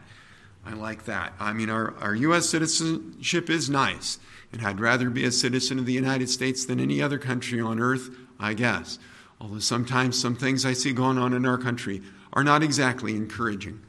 [0.64, 1.32] I like that.
[1.38, 2.48] I mean, our, our U.S.
[2.48, 4.18] citizenship is nice,
[4.52, 7.78] and I'd rather be a citizen of the United States than any other country on
[7.78, 8.98] earth, I guess.
[9.40, 13.80] Although sometimes some things I see going on in our country are not exactly encouraging.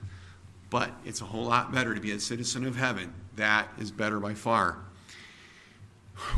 [0.69, 3.13] But it's a whole lot better to be a citizen of heaven.
[3.35, 4.79] That is better by far.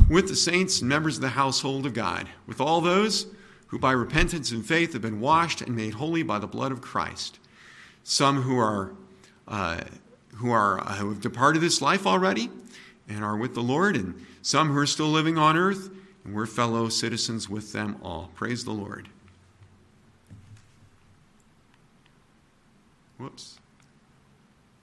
[0.08, 3.26] With the saints and members of the household of God, with all those
[3.68, 6.80] who by repentance and faith have been washed and made holy by the blood of
[6.80, 7.38] Christ.
[8.02, 8.92] Some who are
[9.46, 9.80] uh,
[10.36, 12.50] who are uh, who have departed this life already
[13.08, 15.90] and are with the Lord, and some who are still living on earth,
[16.24, 18.30] and we're fellow citizens with them all.
[18.34, 19.08] Praise the Lord.
[23.18, 23.58] Whoops.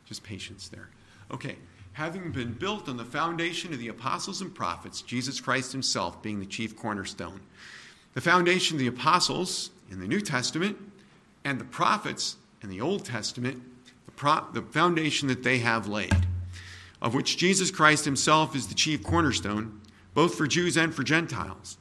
[0.05, 0.89] Just patience there.
[1.31, 1.55] Okay.
[1.93, 6.39] Having been built on the foundation of the apostles and prophets, Jesus Christ himself being
[6.39, 7.41] the chief cornerstone
[8.17, 10.75] the foundation of the apostles in the New Testament
[11.45, 13.61] and the prophets in the Old Testament,
[14.07, 16.15] the, pro- the foundation that they have laid,
[16.99, 19.81] of which Jesus Christ himself is the chief cornerstone,
[20.18, 21.78] both for Jews and for Gentiles.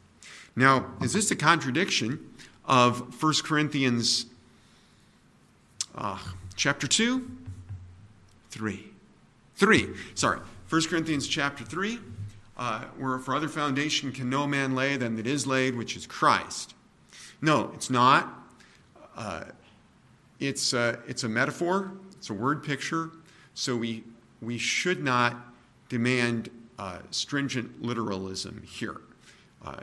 [0.55, 2.35] Now, is this a contradiction
[2.67, 4.27] of 1 Corinthians
[5.95, 6.19] uh,
[6.55, 7.27] chapter 2?
[8.51, 8.85] 3.
[9.55, 9.89] 3.
[10.15, 10.39] Sorry.
[10.69, 11.99] 1 Corinthians chapter 3
[12.59, 16.07] uh, where for other foundation can no man lay than that is laid, which is
[16.07, 16.75] Christ.
[17.41, 18.51] No, it's not.
[19.17, 19.45] Uh,
[20.41, 23.13] it's, uh, it's a metaphor, it's a word picture,
[23.55, 24.05] so we,
[24.43, 25.35] we should not
[25.89, 29.01] demand uh, stringent literalism here.
[29.65, 29.81] Uh,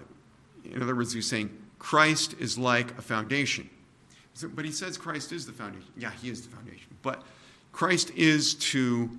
[0.64, 3.70] in other words, he's saying Christ is like a foundation.
[4.34, 5.90] So, but he says Christ is the foundation.
[5.98, 6.96] Yeah, he is the foundation.
[7.02, 7.24] But
[7.72, 9.10] Christ is to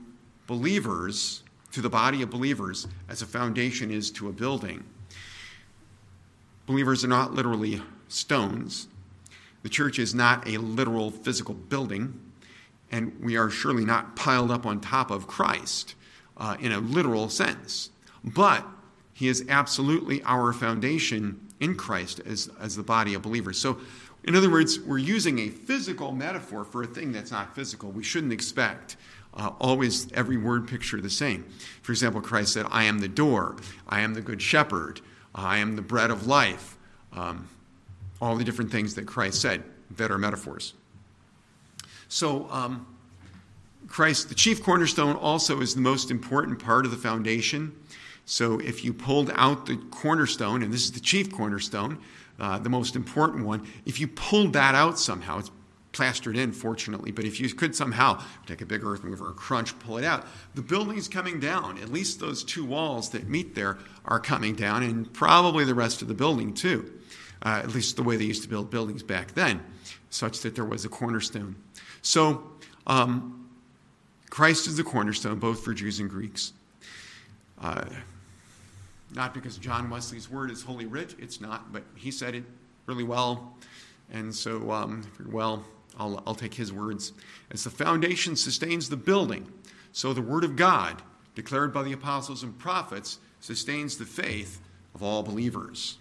[0.47, 4.85] believers to the body of believers as a foundation is to a building.
[6.67, 8.87] Believers are not literally stones,
[9.65, 12.21] The church is not a literal physical building,
[12.93, 15.95] and we are surely not piled up on top of Christ
[16.37, 17.91] uh, in a literal sense.
[18.23, 18.67] But
[19.13, 23.59] he is absolutely our foundation in Christ as, as the body of believers.
[23.59, 23.79] So,
[24.25, 27.91] in other words, we're using a physical metaphor for a thing that's not physical.
[27.91, 28.97] We shouldn't expect
[29.35, 31.45] uh, always every word picture the same.
[31.83, 33.57] For example, Christ said, I am the door,
[33.87, 35.01] I am the good shepherd,
[35.35, 36.79] I am the bread of life.
[37.13, 37.49] Um,
[38.21, 39.63] all the different things that Christ said
[39.97, 40.75] that are metaphors.
[42.09, 42.87] So, um,
[43.95, 47.71] Christ, the chief cornerstone, also is the most important part of the foundation.
[48.25, 52.01] So, if you pulled out the cornerstone, and this is the chief cornerstone,
[52.41, 55.53] uh, the most important one, if you pulled that out somehow, it's
[55.93, 59.79] plastered in, fortunately, but if you could somehow take a big earth mover or crunch,
[59.79, 60.27] pull it out,
[60.57, 61.79] the building's coming down.
[61.79, 66.03] At least those two walls that meet there are coming down, and probably the rest
[66.03, 66.93] of the building, too.
[67.43, 69.63] Uh, at least the way they used to build buildings back then,
[70.11, 71.55] such that there was a cornerstone.
[72.03, 72.51] So,
[72.89, 73.44] um,
[74.35, 76.55] Christ is the cornerstone, both for Jews and Greeks.
[77.63, 77.85] Uh,
[79.15, 82.43] not because John Wesley's word is holy writ, it's not, but he said it
[82.87, 83.55] really well.
[84.11, 85.63] And so, um, well,
[86.01, 87.13] I'll, I'll take his words.
[87.53, 89.53] As the foundation sustains the building,
[89.93, 91.01] so the word of God,
[91.37, 94.61] declared by the apostles and prophets, sustains the faith
[94.97, 95.99] of all believers.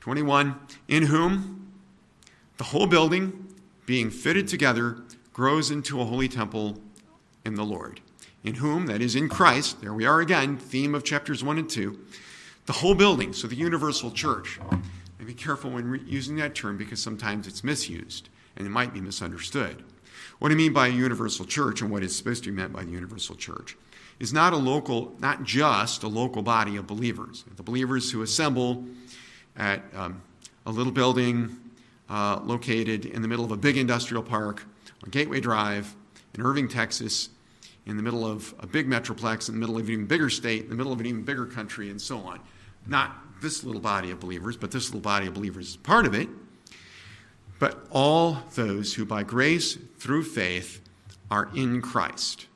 [0.00, 0.56] 21.
[0.88, 1.74] In whom
[2.56, 3.54] the whole building,
[3.86, 4.98] being fitted together,
[5.38, 6.76] grows into a holy temple
[7.44, 8.00] in the Lord.
[8.42, 11.70] In whom, that is in Christ, there we are again, theme of chapters 1 and
[11.70, 11.96] 2,
[12.66, 14.58] the whole building, so the universal church
[15.24, 19.00] be careful when re- using that term because sometimes it's misused and it might be
[19.00, 19.84] misunderstood.
[20.40, 22.82] What I mean by a universal church and what is supposed to be meant by
[22.82, 23.76] the universal church
[24.18, 27.44] is not a local, not just a local body of believers.
[27.54, 28.86] The believers who assemble
[29.56, 30.20] at um,
[30.66, 31.60] a little building
[32.10, 34.64] uh, located in the middle of a big industrial park
[35.04, 35.94] on Gateway Drive
[36.34, 37.30] in Irving, Texas,
[37.86, 40.64] in the middle of a big metroplex, in the middle of an even bigger state,
[40.64, 42.40] in the middle of an even bigger country, and so on.
[42.86, 46.14] Not this little body of believers, but this little body of believers is part of
[46.14, 46.28] it.
[47.58, 50.80] But all those who by grace through faith
[51.30, 52.46] are in Christ.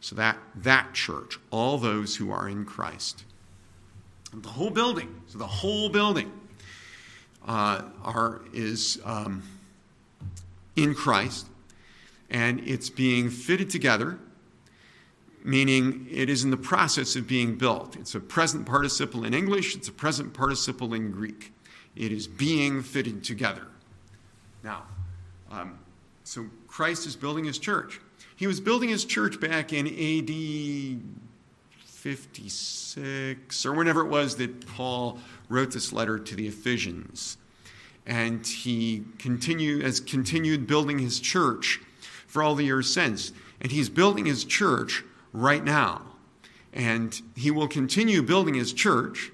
[0.00, 3.24] So that that church, all those who are in Christ.
[4.32, 6.32] The whole building, so the whole building
[7.46, 9.42] uh, are is um,
[10.76, 11.46] in Christ,
[12.30, 14.18] and it's being fitted together
[15.44, 17.96] meaning it is in the process of being built.
[17.96, 21.52] It's a present participle in English, it's a present participle in Greek.
[21.96, 23.66] It is being fitted together.
[24.62, 24.84] Now,
[25.50, 25.78] um,
[26.24, 28.00] so Christ is building his church.
[28.36, 30.30] He was building his church back in AD
[31.84, 35.18] 56 or whenever it was that Paul
[35.48, 37.36] wrote this letter to the Ephesians.
[38.06, 41.80] And he continue, has continued building his church
[42.30, 43.32] for all the years since.
[43.60, 45.02] And he's building his church
[45.32, 46.02] right now.
[46.72, 49.32] And he will continue building his church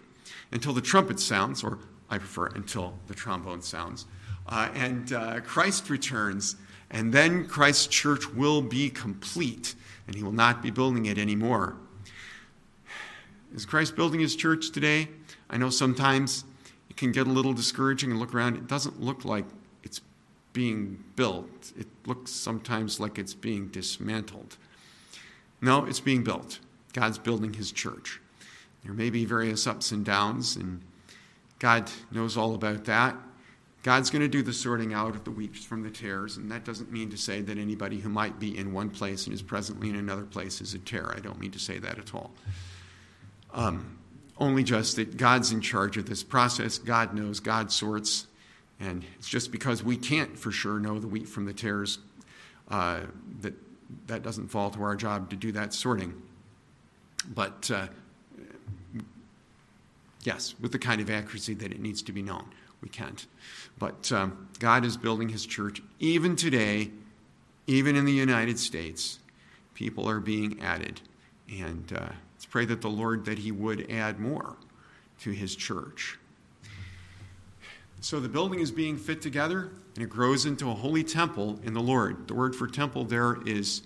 [0.50, 1.78] until the trumpet sounds, or
[2.08, 4.06] I prefer until the trombone sounds,
[4.48, 6.56] uh, and uh, Christ returns,
[6.90, 9.74] and then Christ's church will be complete,
[10.06, 11.76] and he will not be building it anymore.
[13.54, 15.08] Is Christ building his church today?
[15.50, 16.44] I know sometimes
[16.88, 18.56] it can get a little discouraging and look around.
[18.56, 19.44] It doesn't look like
[20.56, 24.56] being built, it looks sometimes like it's being dismantled.
[25.60, 26.60] No, it's being built.
[26.94, 28.22] God's building his church.
[28.82, 30.80] There may be various ups and downs, and
[31.58, 33.14] God knows all about that.
[33.82, 36.64] God's going to do the sorting out of the wheat from the tares, and that
[36.64, 39.90] doesn't mean to say that anybody who might be in one place and is presently
[39.90, 41.12] in another place is a tare.
[41.14, 42.32] I don't mean to say that at all.
[43.52, 43.98] Um,
[44.38, 46.78] only just that God's in charge of this process.
[46.78, 48.26] God knows, God sorts,
[48.80, 51.98] and it's just because we can't for sure know the wheat from the tares
[52.70, 53.00] uh,
[53.40, 53.54] that
[54.06, 56.14] that doesn't fall to our job to do that sorting.
[57.34, 57.86] But uh,
[60.24, 62.46] yes, with the kind of accuracy that it needs to be known,
[62.82, 63.26] we can't.
[63.78, 65.82] But um, God is building his church.
[66.00, 66.90] Even today,
[67.66, 69.18] even in the United States,
[69.74, 71.00] people are being added.
[71.48, 74.56] And uh, let's pray that the Lord, that he would add more
[75.20, 76.18] to his church.
[78.00, 81.74] So the building is being fit together and it grows into a holy temple in
[81.74, 82.28] the Lord.
[82.28, 83.82] The word for temple there is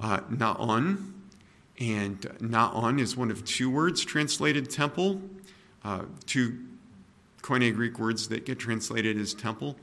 [0.00, 1.12] uh, na'on,
[1.78, 5.22] and na'on is one of two words translated temple,
[5.84, 6.58] uh, two
[7.42, 9.76] Koine Greek words that get translated as temple.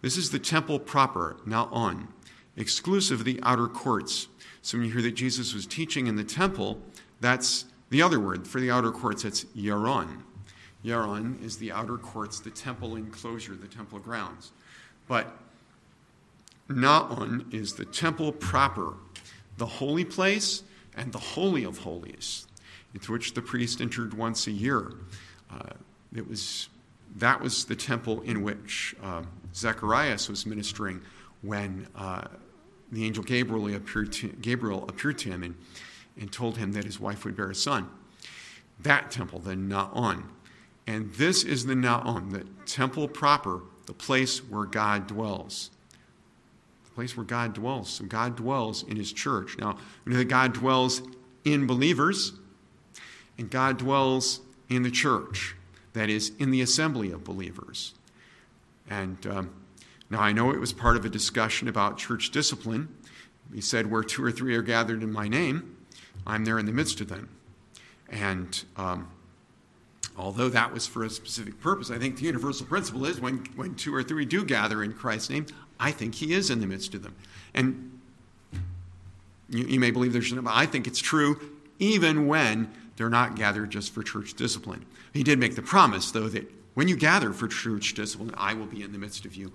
[0.00, 2.08] This is the temple proper, na'on,
[2.56, 4.28] exclusive of the outer courts.
[4.62, 6.80] So when you hear that Jesus was teaching in the temple,
[7.20, 10.22] that's the other word for the outer courts, it's hieron.
[10.84, 14.52] Hieron is the outer courts, the temple enclosure, the temple grounds.
[15.08, 15.34] But
[16.68, 18.94] Na'on is the temple proper,
[19.56, 20.62] the holy place
[20.96, 22.46] and the holy of holies,
[22.92, 24.92] into which the priest entered once a year.
[25.50, 25.70] Uh,
[26.14, 26.68] it was
[27.16, 29.22] that was the temple in which uh,
[29.54, 31.00] Zacharias was ministering
[31.42, 32.24] when uh,
[32.90, 35.54] the angel Gabriel appeared to, Gabriel appeared to him and,
[36.18, 37.88] and told him that his wife would bear a son.
[38.80, 40.24] That temple, the Na'on.
[40.86, 45.70] And this is the Na'on, the temple proper, the place where God dwells.
[46.86, 47.90] The place where God dwells.
[47.90, 49.56] So God dwells in his church.
[49.58, 51.02] Now, we know that God dwells
[51.44, 52.32] in believers,
[53.38, 55.54] and God dwells in the church,
[55.92, 57.94] that is, in the assembly of believers.
[58.88, 59.50] And um,
[60.10, 62.88] now I know it was part of a discussion about church discipline.
[63.52, 65.76] He said, Where two or three are gathered in my name,
[66.26, 67.28] I'm there in the midst of them.
[68.08, 69.08] And um,
[70.16, 73.74] although that was for a specific purpose, I think the universal principle is when, when
[73.74, 75.46] two or three do gather in Christ's name,
[75.78, 77.14] I think he is in the midst of them.
[77.52, 78.00] And
[79.48, 81.40] you, you may believe there's, but I think it's true
[81.78, 84.86] even when they're not gathered just for church discipline.
[85.12, 88.66] He did make the promise, though, that when you gather for church discipline, I will
[88.66, 89.52] be in the midst of you.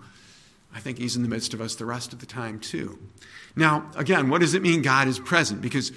[0.73, 2.99] I think he's in the midst of us the rest of the time, too.
[3.55, 5.61] Now, again, what does it mean God is present?
[5.61, 5.91] Because,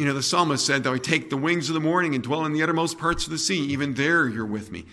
[0.00, 2.46] you know, the psalmist said, Though I take the wings of the morning and dwell
[2.46, 4.86] in the uttermost parts of the sea, even there you're with me.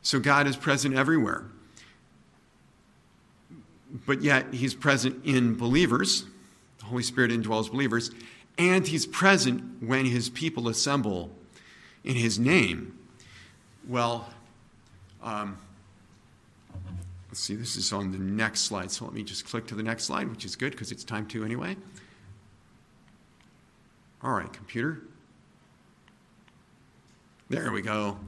[0.00, 1.44] So God is present everywhere.
[4.06, 6.24] But yet, he's present in believers.
[6.78, 8.10] The Holy Spirit indwells believers.
[8.56, 11.30] And he's present when his people assemble
[12.02, 12.98] in his name.
[13.86, 14.26] Well,
[15.22, 15.58] um,
[17.28, 18.90] let's see, this is on the next slide.
[18.90, 21.26] So let me just click to the next slide, which is good because it's time
[21.26, 21.76] to anyway.
[24.22, 25.02] All right, computer.
[27.48, 28.18] There we go.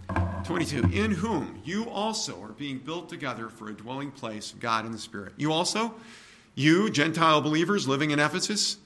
[0.45, 0.91] 22.
[0.93, 4.93] In whom you also are being built together for a dwelling place of God in
[4.93, 5.33] the Spirit.
[5.37, 5.95] You also,
[6.55, 8.77] you Gentile believers living in Ephesus,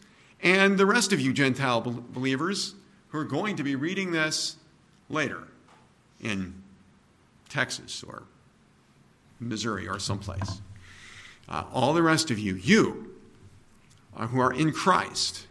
[0.43, 2.75] and the rest of you Gentile believers
[3.09, 4.57] who are going to be reading this
[5.11, 5.49] later
[6.21, 6.55] in
[7.51, 8.23] Texas or
[9.39, 10.63] Missouri or someplace.
[11.49, 13.15] Uh, all the rest of you, you
[14.17, 15.47] uh, who are in Christ,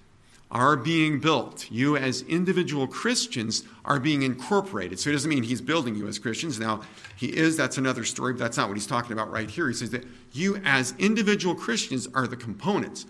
[0.52, 1.72] are being built.
[1.72, 5.00] You, as individual Christians, are being incorporated.
[5.00, 6.60] So it doesn't mean he's building you as Christians.
[6.60, 6.82] Now,
[7.16, 9.70] he is, that's another story, but that's not what he's talking about right here.
[9.70, 13.06] He says that you, as individual Christians, are the components,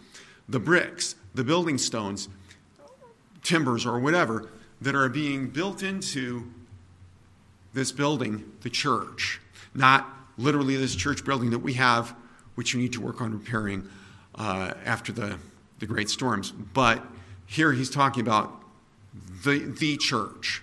[0.47, 2.29] the bricks, the building stones,
[3.41, 6.51] timbers, or whatever, that are being built into
[7.73, 9.41] this building, the church.
[9.73, 12.15] Not literally this church building that we have,
[12.53, 13.87] which you need to work on repairing
[14.35, 15.37] uh, after the,
[15.79, 17.03] the great storms, but
[17.51, 18.63] here he's talking about
[19.43, 20.61] the, the church,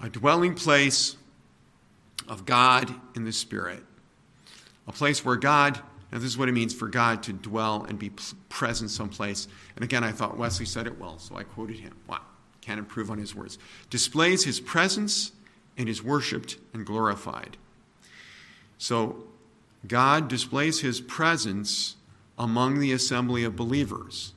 [0.00, 1.16] a dwelling place
[2.28, 3.82] of God in the Spirit,
[4.86, 5.80] a place where God,
[6.12, 8.12] and this is what it means for God to dwell and be
[8.48, 9.48] present someplace.
[9.74, 11.96] And again, I thought Wesley said it well, so I quoted him.
[12.06, 12.20] Wow,
[12.60, 13.58] can't improve on his words.
[13.90, 15.32] Displays his presence
[15.76, 17.56] and is worshiped and glorified.
[18.78, 19.24] So,
[19.84, 21.96] God displays his presence
[22.38, 24.32] among the assembly of believers.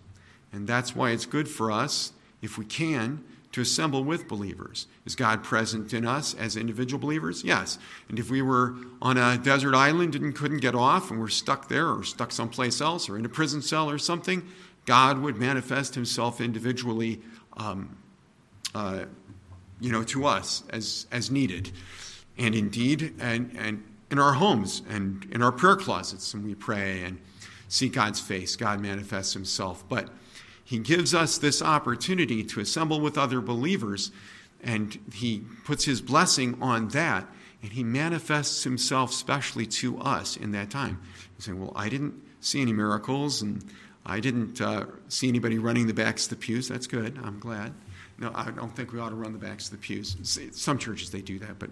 [0.52, 4.88] And that's why it's good for us, if we can, to assemble with believers.
[5.06, 7.44] Is God present in us as individual believers?
[7.44, 7.80] Yes.
[8.08, 11.68] And if we were on a desert island and couldn't get off and we're stuck
[11.68, 14.48] there or stuck someplace else or in a prison cell or something,
[14.86, 17.22] God would manifest himself individually,
[17.58, 17.98] um,
[18.76, 19.06] uh,
[19.80, 21.72] you know, to us as, as needed.
[22.38, 27.04] And indeed, and, and in our homes and in our prayer closets, and we pray
[27.04, 27.20] and
[27.68, 29.84] see God's face, God manifests himself.
[29.88, 30.10] But
[30.70, 34.12] he gives us this opportunity to assemble with other believers,
[34.62, 37.26] and he puts his blessing on that,
[37.64, 41.02] and he manifests himself specially to us in that time.
[41.36, 43.66] He's saying, Well, I didn't see any miracles, and
[44.06, 46.68] I didn't uh, see anybody running the backs of the pews.
[46.68, 47.18] That's good.
[47.24, 47.74] I'm glad.
[48.20, 50.18] No, I don't think we ought to run the backs of the pews.
[50.52, 51.72] Some churches, they do that, but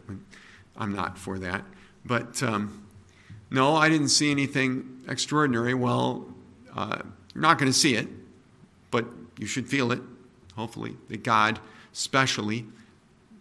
[0.75, 1.63] I'm not for that.
[2.03, 2.83] But um,
[3.51, 5.75] no, I didn't see anything extraordinary.
[5.75, 6.25] Well,
[6.75, 7.03] uh,
[7.35, 8.07] you're not going to see it
[8.91, 9.05] but
[9.37, 10.01] you should feel it,
[10.55, 11.59] hopefully, that God
[11.93, 12.65] specially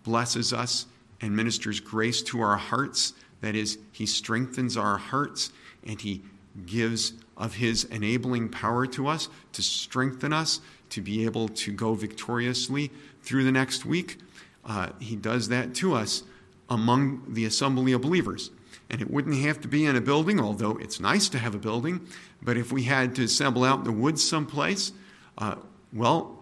[0.04, 0.86] blesses us
[1.20, 3.12] and ministers grace to our hearts.
[3.40, 5.52] That is, He strengthens our hearts
[5.86, 6.22] and He
[6.64, 11.94] gives of His enabling power to us to strengthen us to be able to go
[11.94, 12.90] victoriously
[13.22, 14.18] through the next week.
[14.64, 16.22] Uh, he does that to us
[16.68, 18.50] among the assembly of believers.
[18.88, 21.58] And it wouldn't have to be in a building, although it's nice to have a
[21.58, 22.06] building.
[22.40, 24.92] But if we had to assemble out in the woods someplace,
[25.38, 25.56] Uh,
[25.92, 26.38] well,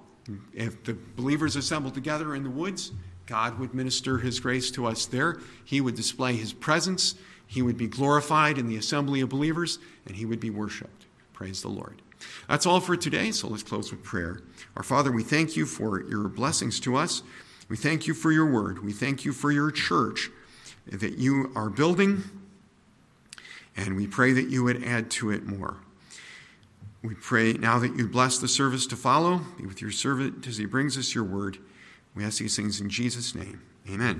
[0.55, 2.93] if the believers assembled together in the woods,
[3.27, 5.39] God would minister his grace to us there.
[5.65, 7.15] He would display his presence.
[7.47, 11.07] He would be glorified in the assembly of believers, and he would be worshiped.
[11.33, 12.01] Praise the Lord.
[12.49, 14.41] That's all for today, so let's close with prayer.
[14.77, 17.23] Our Father, we thank you for your blessings to us.
[17.69, 18.85] We thank you for your word.
[18.85, 20.31] We thank you for your church
[20.87, 22.25] that you are building,
[23.77, 25.79] and we pray that you would add to it more.
[27.05, 29.43] We pray now that you bless the service to follow.
[29.59, 31.59] Be with your servant as he brings us your word.
[32.15, 33.61] We ask these things in Jesus' name.
[33.91, 34.13] Amen.